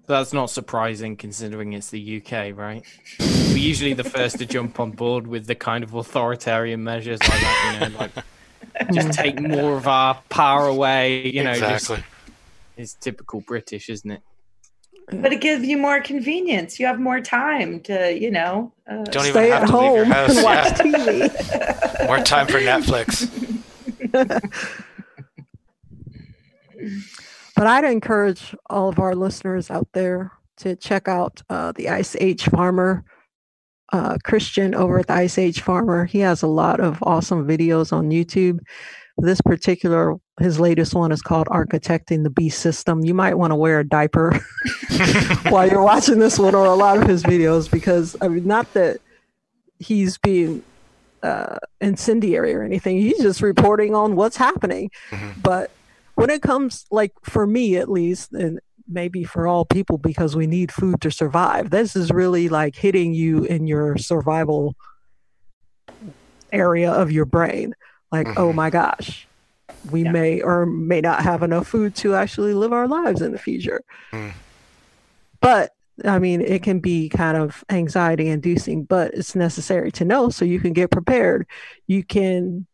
That's 0.07 0.33
not 0.33 0.49
surprising 0.49 1.15
considering 1.17 1.73
it's 1.73 1.89
the 1.89 1.99
UK, 1.99 2.51
right? 2.51 2.83
We're 3.19 3.57
usually 3.57 3.93
the 3.93 4.03
first 4.03 4.37
to 4.39 4.45
jump 4.45 4.79
on 4.79 4.91
board 4.91 5.27
with 5.27 5.47
the 5.47 5.55
kind 5.55 5.83
of 5.83 5.93
authoritarian 5.93 6.83
measures 6.83 7.19
like 7.21 7.39
that, 7.41 7.79
you 7.81 7.89
know, 7.89 7.97
like 7.99 8.11
just 8.93 9.13
take 9.17 9.39
more 9.39 9.77
of 9.77 9.87
our 9.87 10.15
power 10.29 10.67
away. 10.67 11.25
You 11.27 11.43
know, 11.43 11.51
exactly. 11.51 11.97
just, 11.97 12.05
it's 12.77 12.93
typical 12.95 13.41
British, 13.41 13.89
isn't 13.89 14.09
it? 14.11 14.21
But 15.11 15.31
it 15.33 15.39
gives 15.41 15.63
you 15.65 15.77
more 15.77 16.01
convenience. 16.01 16.79
You 16.79 16.87
have 16.87 16.99
more 16.99 17.21
time 17.21 17.79
to, 17.81 18.17
you 18.19 18.31
know, 18.31 18.73
uh, 18.89 19.03
Don't 19.03 19.25
even 19.27 19.31
Stay 19.33 19.49
have 19.49 19.63
at 19.63 19.69
to 19.69 19.77
leave 19.77 19.95
your 19.95 20.05
home 20.05 20.11
house. 20.13 20.35
and 20.35 20.43
watch 20.43 20.65
Yeah. 20.79 21.27
TV. 21.29 22.07
More 22.07 22.19
time 22.19 22.47
for 22.47 22.59
Netflix. 22.59 23.29
But 27.55 27.67
I'd 27.67 27.85
encourage 27.85 28.53
all 28.69 28.89
of 28.89 28.99
our 28.99 29.15
listeners 29.15 29.71
out 29.71 29.87
there 29.93 30.31
to 30.57 30.75
check 30.75 31.07
out 31.07 31.41
uh, 31.49 31.71
the 31.71 31.87
Ice 31.89 32.15
Age 32.19 32.43
Farmer, 32.49 33.05
uh, 33.93 34.17
Christian 34.25 34.75
over 34.75 34.99
at 34.99 35.07
the 35.07 35.13
Ice 35.13 35.37
Age 35.37 35.61
Farmer. 35.61 36.03
He 36.05 36.19
has 36.19 36.41
a 36.43 36.47
lot 36.47 36.81
of 36.81 37.01
awesome 37.03 37.47
videos 37.47 37.93
on 37.93 38.09
YouTube. 38.09 38.59
This 39.17 39.39
particular, 39.39 40.15
his 40.39 40.59
latest 40.59 40.93
one 40.93 41.11
is 41.11 41.21
called 41.21 41.47
Architecting 41.47 42.23
the 42.23 42.29
Bee 42.29 42.49
System. 42.49 43.03
You 43.05 43.13
might 43.13 43.35
want 43.35 43.51
to 43.51 43.55
wear 43.55 43.79
a 43.79 43.87
diaper 43.87 44.37
while 45.49 45.67
you're 45.69 45.81
watching 45.81 46.19
this 46.19 46.37
one 46.37 46.53
or 46.55 46.65
a 46.65 46.73
lot 46.75 46.97
of 46.97 47.07
his 47.07 47.23
videos 47.23 47.71
because, 47.71 48.15
I 48.21 48.27
mean, 48.27 48.45
not 48.45 48.71
that 48.73 48.97
he's 49.79 50.17
being 50.17 50.61
uh, 51.23 51.57
incendiary 51.81 52.53
or 52.53 52.63
anything, 52.63 52.97
he's 52.99 53.19
just 53.21 53.41
reporting 53.41 53.95
on 53.95 54.15
what's 54.15 54.37
happening. 54.37 54.89
Mhm. 55.09 55.41
But 55.41 55.71
when 56.15 56.29
it 56.29 56.41
comes 56.41 56.85
like 56.91 57.11
for 57.23 57.47
me 57.47 57.77
at 57.77 57.89
least 57.89 58.31
and 58.33 58.59
maybe 58.87 59.23
for 59.23 59.47
all 59.47 59.65
people 59.65 59.97
because 59.97 60.35
we 60.35 60.45
need 60.47 60.71
food 60.71 61.01
to 61.01 61.09
survive 61.09 61.71
this 61.71 61.95
is 61.95 62.11
really 62.11 62.47
like 62.47 62.75
hitting 62.75 63.15
you 63.15 63.43
in 63.45 63.65
your 63.65 63.97
survival 63.97 64.75
area 66.51 66.91
of 66.91 67.11
your 67.11 67.25
brain 67.25 67.73
like 68.11 68.27
oh 68.37 68.51
Mhm. 68.51 68.55
my 68.55 68.69
gosh 68.69 69.27
we 69.91 70.03
Yeah. 70.03 70.11
may 70.11 70.41
or 70.41 70.65
may 70.65 71.01
not 71.01 71.21
have 71.23 71.43
enough 71.43 71.67
food 71.67 71.95
to 71.95 72.15
actually 72.15 72.53
live 72.53 72.73
our 72.73 72.87
lives 72.87 73.21
in 73.21 73.31
the 73.31 73.37
future 73.39 73.81
Mm. 74.11 74.31
but 75.41 75.71
i 76.03 76.19
mean 76.19 76.41
it 76.41 76.61
can 76.63 76.79
be 76.79 77.07
kind 77.09 77.37
of 77.37 77.63
anxiety 77.69 78.27
inducing 78.27 78.83
but 78.83 79.13
it's 79.13 79.35
necessary 79.35 79.91
to 79.93 80.03
know 80.05 80.29
so 80.29 80.43
you 80.45 80.59
can 80.59 80.73
get 80.73 80.91
prepared 80.91 81.47
you 81.87 82.03
can 82.03 82.65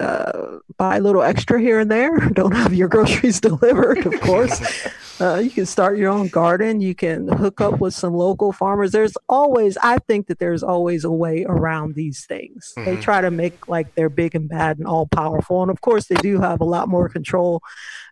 uh, 0.00 0.58
buy 0.76 0.96
a 0.96 1.00
little 1.00 1.22
extra 1.22 1.60
here 1.60 1.78
and 1.80 1.90
there. 1.90 2.18
Don't 2.32 2.52
have 2.54 2.74
your 2.74 2.88
groceries 2.88 3.40
delivered, 3.50 4.06
of 4.06 4.20
course. 4.20 4.60
Uh, 5.18 5.36
you 5.38 5.50
can 5.50 5.64
start 5.64 5.96
your 5.96 6.10
own 6.10 6.28
garden. 6.28 6.82
You 6.82 6.94
can 6.94 7.26
hook 7.26 7.62
up 7.62 7.80
with 7.80 7.94
some 7.94 8.12
local 8.12 8.52
farmers. 8.52 8.92
There's 8.92 9.16
always, 9.30 9.78
I 9.82 9.96
think 9.96 10.26
that 10.26 10.38
there's 10.40 10.62
always 10.62 11.04
a 11.04 11.10
way 11.10 11.46
around 11.48 11.94
these 11.94 12.26
things. 12.26 12.74
They 12.84 12.98
Mhm. 12.98 13.00
try 13.00 13.22
to 13.22 13.30
make 13.30 13.66
like 13.66 13.86
they're 13.96 14.10
big 14.10 14.34
and 14.34 14.46
bad 14.46 14.76
and 14.76 14.86
all 14.86 15.06
powerful. 15.06 15.62
And 15.62 15.70
of 15.70 15.80
course, 15.80 16.08
they 16.08 16.16
do 16.16 16.38
have 16.42 16.60
a 16.60 16.66
lot 16.66 16.90
more 16.90 17.08
control 17.08 17.62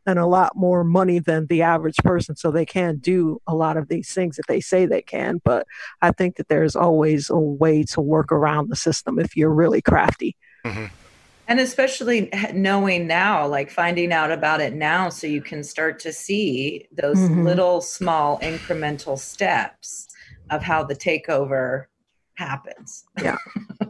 and 0.07 0.19
a 0.19 0.25
lot 0.25 0.57
more 0.57 0.83
money 0.83 1.19
than 1.19 1.45
the 1.49 1.61
average 1.61 1.99
person. 1.99 2.37
So 2.37 2.51
they 2.51 2.65
can 2.65 2.97
do 2.97 3.39
a 3.47 3.55
lot 3.55 3.77
of 3.77 3.89
these 3.89 4.11
things 4.15 4.37
that 4.37 4.47
they 4.49 4.63
say 4.63 4.87
they 4.87 5.03
can. 5.03 5.43
But 5.45 5.67
I 6.01 6.11
think 6.11 6.37
that 6.37 6.49
there's 6.49 6.75
always 6.75 7.29
a 7.29 7.37
way 7.39 7.83
to 7.93 8.01
work 8.01 8.33
around 8.33 8.71
the 8.71 8.77
system 8.77 9.19
if 9.19 9.37
you're 9.37 9.53
really 9.53 9.83
crafty. 9.83 10.39
Mhm. 10.65 10.89
And 11.47 11.61
especially 11.61 12.31
knowing 12.53 13.07
now, 13.07 13.47
like 13.47 13.71
finding 13.71 14.13
out 14.13 14.31
about 14.33 14.61
it 14.61 14.75
now, 14.75 15.09
so 15.09 15.27
you 15.27 15.43
can 15.43 15.63
start 15.63 15.99
to 16.01 16.13
see 16.13 16.89
those 16.93 17.19
Mhm. 17.19 17.45
little 17.45 17.81
small 17.81 18.39
incremental 18.41 19.19
steps 19.19 20.09
of 20.51 20.63
how 20.63 20.83
the 20.85 20.95
takeover 20.97 21.87
happens. 22.37 23.05
Yep. 23.23 23.39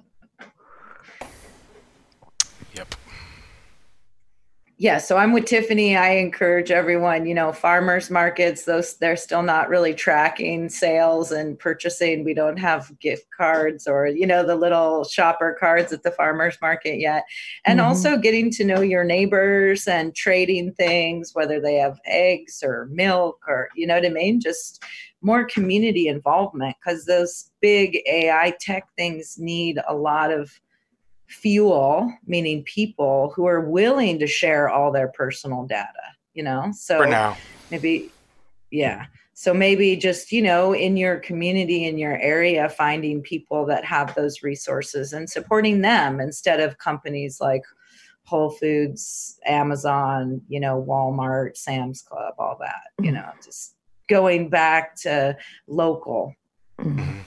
Yeah, 4.77 4.99
so 4.99 5.17
I'm 5.17 5.33
with 5.33 5.45
Tiffany. 5.45 5.97
I 5.97 6.17
encourage 6.17 6.73
everyone, 6.73 7.27
you 7.27 7.35
know, 7.35 7.53
farmers 7.53 8.11
markets, 8.11 8.65
those 8.65 8.97
they're 8.97 9.17
still 9.17 9.43
not 9.45 9.69
really 9.69 9.95
tracking 9.95 10.69
sales 10.69 11.31
and 11.31 11.57
purchasing. 11.57 12.25
We 12.25 12.35
don't 12.35 12.57
have 12.59 12.91
gift 12.99 13.27
cards 13.37 13.87
or, 13.87 14.09
you 14.09 14.27
know, 14.27 14.45
the 14.45 14.57
little 14.57 15.05
shopper 15.05 15.57
cards 15.61 15.93
at 15.93 16.03
the 16.03 16.11
farmers 16.11 16.59
market 16.61 16.99
yet. 16.99 17.23
And 17.65 17.79
Mhm. 17.79 17.85
also 17.85 18.17
getting 18.17 18.51
to 18.51 18.65
know 18.65 18.81
your 18.81 19.05
neighbors 19.05 19.87
and 19.87 20.13
trading 20.13 20.73
things, 20.73 21.31
whether 21.35 21.61
they 21.61 21.75
have 21.75 22.01
eggs 22.05 22.61
or 22.65 22.89
milk 22.91 23.45
or, 23.47 23.69
you 23.77 23.87
know 23.87 23.95
what 23.95 24.07
I 24.07 24.09
mean? 24.09 24.41
Just 24.41 24.83
more 25.23 25.45
community 25.45 26.09
involvement 26.09 26.75
because 26.85 27.05
those 27.05 27.49
big 27.61 28.01
AI 28.09 28.53
tech 28.61 28.89
things 28.97 29.37
need 29.39 29.79
a 29.87 29.95
lot 29.95 30.33
of 30.33 30.59
fuel, 31.35 32.13
meaning 32.27 32.63
people 32.65 33.33
who 33.35 33.47
are 33.47 33.61
willing 33.61 34.19
to 34.19 34.27
share 34.27 34.69
all 34.69 34.93
their 34.93 35.09
personal 35.09 35.67
data, 35.67 35.89
you 36.33 36.43
know? 36.43 36.73
So 36.73 36.99
For 36.99 37.07
now. 37.07 37.37
maybe, 37.71 38.11
yeah. 38.71 39.07
So 39.35 39.53
maybe 39.53 39.97
just, 39.97 40.31
you 40.31 40.43
know, 40.43 40.73
in 40.73 40.97
your 40.97 41.17
community, 41.17 41.87
in 41.87 41.99
your 41.99 42.17
area, 42.19 42.69
finding 42.69 43.21
people 43.21 43.67
that 43.67 43.85
have 43.85 44.15
those 44.15 44.43
resources 44.43 45.13
and 45.13 45.29
supporting 45.29 45.81
them 45.81 46.21
instead 46.21 46.61
of 46.61 46.79
companies 46.79 47.41
like 47.41 47.63
Whole 48.25 48.51
Foods, 48.51 49.39
Amazon, 49.45 50.41
you 50.49 50.61
know, 50.61 50.83
Walmart, 50.89 51.57
Sam's 51.57 52.01
Club, 52.01 52.35
all 52.39 52.57
that, 52.61 53.05
you 53.05 53.11
know, 53.11 53.29
just 53.45 53.75
going 54.09 54.49
back 54.49 54.95
to 55.03 55.37
local. 55.67 56.35
Mhm. 56.79 57.19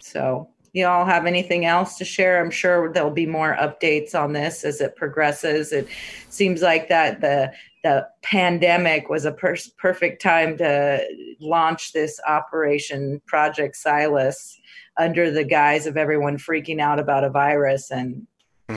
So, 0.00 0.48
you 0.74 0.86
all 0.86 1.06
have 1.06 1.24
anything 1.24 1.64
else 1.64 1.96
to 1.98 2.04
share? 2.04 2.42
I'm 2.44 2.50
sure 2.50 2.92
there'll 2.92 3.10
be 3.10 3.26
more 3.26 3.56
updates 3.58 4.14
on 4.14 4.32
this 4.32 4.64
as 4.64 4.80
it 4.80 4.96
progresses. 4.96 5.72
It 5.72 5.86
seems 6.28 6.60
like 6.60 6.88
that 6.88 7.20
the 7.22 7.52
the 7.84 8.08
pandemic 8.22 9.10
was 9.10 9.26
a 9.26 9.32
per- 9.32 9.56
perfect 9.76 10.22
time 10.22 10.56
to 10.56 11.06
launch 11.38 11.92
this 11.92 12.18
operation 12.26 13.20
Project 13.26 13.76
Salus 13.76 14.58
under 14.98 15.30
the 15.30 15.44
guise 15.44 15.86
of 15.86 15.96
everyone 15.98 16.38
freaking 16.38 16.80
out 16.80 16.98
about 16.98 17.24
a 17.24 17.28
virus 17.30 17.90
and 17.90 18.26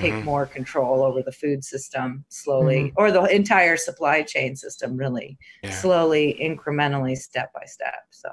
take 0.02 0.12
Mhm. 0.14 0.24
more 0.26 0.46
control 0.46 1.02
over 1.04 1.22
the 1.24 1.32
food 1.32 1.64
system 1.64 2.26
slowly 2.28 2.92
or 2.98 3.10
the 3.10 3.24
entire 3.34 3.78
supply 3.78 4.22
chain 4.24 4.54
system 4.58 4.98
really 4.98 5.38
Yeah. 5.64 5.70
slowly 5.70 6.38
incrementally 6.42 7.16
step 7.16 7.54
by 7.54 7.64
step 7.66 8.04
so 8.10 8.30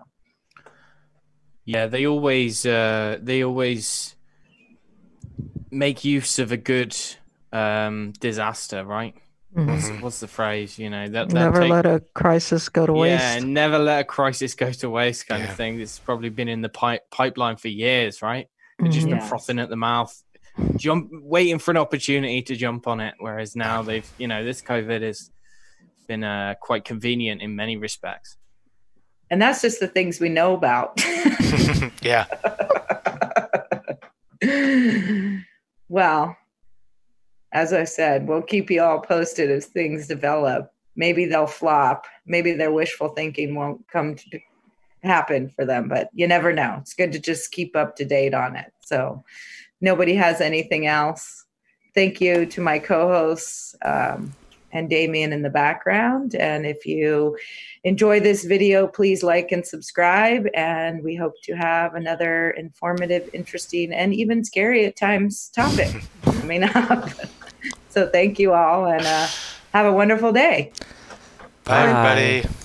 Yeah, 1.64 1.86
they 1.86 2.06
always 2.06 2.66
uh, 2.66 3.18
they 3.22 3.42
always 3.42 4.16
make 5.70 6.04
use 6.04 6.38
of 6.38 6.52
a 6.52 6.56
good 6.56 6.96
um, 7.52 8.12
disaster, 8.20 8.84
right? 8.84 9.14
Mhm. 9.56 9.66
What's, 9.68 10.02
what's 10.02 10.20
the 10.20 10.26
phrase? 10.28 10.78
You 10.78 10.90
know 10.90 11.08
that, 11.08 11.28
that 11.28 11.34
Never 11.34 11.60
take- 11.60 11.70
let 11.70 11.86
a 11.86 12.00
crisis 12.14 12.68
go 12.68 12.86
to 12.86 12.92
yeah, 12.92 12.98
waste. 12.98 13.22
Yeah, 13.22 13.38
never 13.44 13.78
let 13.78 14.00
a 14.00 14.04
crisis 14.04 14.54
go 14.54 14.72
to 14.72 14.90
waste, 14.90 15.26
kind 15.28 15.42
Yeah. 15.44 15.50
of 15.50 15.56
thing. 15.56 15.80
It's 15.80 15.98
probably 15.98 16.28
been 16.28 16.48
in 16.48 16.60
the 16.60 16.68
pipe 16.68 17.02
pipeline 17.10 17.56
for 17.56 17.68
years, 17.68 18.20
right? 18.22 18.48
They've 18.78 18.90
just 18.90 19.06
Mhm. 19.06 19.10
been 19.10 19.18
Yes. 19.20 19.28
frothing 19.28 19.58
at 19.60 19.68
the 19.70 19.76
mouth, 19.76 20.12
jump, 20.76 21.10
waiting 21.12 21.58
for 21.60 21.70
an 21.70 21.76
opportunity 21.76 22.42
to 22.42 22.56
jump 22.56 22.86
on 22.88 23.00
it. 23.00 23.14
Whereas 23.18 23.54
now 23.54 23.82
they've, 23.82 24.08
you 24.18 24.26
know, 24.28 24.44
this 24.44 24.60
COVID 24.60 25.02
has 25.02 25.30
been 26.08 26.24
uh, 26.24 26.54
quite 26.60 26.84
convenient 26.84 27.40
in 27.40 27.54
many 27.56 27.76
respects. 27.76 28.36
And 29.34 29.42
that's 29.42 29.60
just 29.60 29.80
the 29.80 29.88
things 29.88 30.20
we 30.20 30.28
know 30.28 30.54
about 30.54 31.02
yeah. 32.02 32.26
well, 35.88 36.36
as 37.50 37.72
I 37.72 37.82
said, 37.82 38.28
we'll 38.28 38.42
keep 38.42 38.70
you 38.70 38.80
all 38.80 39.00
posted 39.00 39.50
as 39.50 39.66
things 39.66 40.06
develop. 40.06 40.72
Maybe 40.94 41.24
they'll 41.24 41.48
flop. 41.48 42.06
Maybe 42.24 42.52
their 42.52 42.70
wishful 42.70 43.08
thinking 43.08 43.56
won't 43.56 43.88
come 43.88 44.14
to 44.14 44.38
happen 45.02 45.48
for 45.48 45.64
them, 45.64 45.88
but 45.88 46.10
you 46.12 46.28
never 46.28 46.52
know. 46.52 46.76
It's 46.80 46.94
good 46.94 47.10
to 47.10 47.18
just 47.18 47.50
keep 47.50 47.74
up 47.74 47.96
to 47.96 48.04
date 48.04 48.34
on 48.34 48.54
it. 48.54 48.72
So, 48.84 49.24
nobody 49.80 50.14
has 50.14 50.40
anything 50.40 50.86
else. 50.86 51.44
Thank 51.92 52.20
you 52.20 52.46
to 52.46 52.60
my 52.60 52.78
co 52.78 53.08
hosts 53.08 53.74
um, 53.84 54.32
and 54.74 54.90
Damien 54.90 55.32
in 55.32 55.40
the 55.42 55.48
background. 55.48 56.34
And 56.34 56.66
if 56.66 56.84
you 56.84 57.38
enjoy 57.84 58.20
this 58.20 58.44
video, 58.44 58.86
please 58.86 59.22
like 59.22 59.52
and 59.52 59.64
subscribe. 59.66 60.46
And 60.54 61.02
we 61.02 61.14
hope 61.14 61.40
to 61.44 61.54
have 61.54 61.94
another 61.94 62.50
informative, 62.50 63.30
interesting, 63.32 63.92
and 63.92 64.12
even 64.12 64.44
scary 64.44 64.84
at 64.84 64.96
times 64.96 65.48
topic 65.54 66.04
coming 66.24 66.64
up. 66.64 67.08
so 67.88 68.08
thank 68.08 68.38
you 68.38 68.52
all 68.52 68.86
and 68.86 69.06
uh, 69.06 69.28
have 69.72 69.86
a 69.86 69.92
wonderful 69.92 70.32
day. 70.32 70.72
Bye, 71.64 71.86
Bye. 71.92 72.10
everybody. 72.10 72.63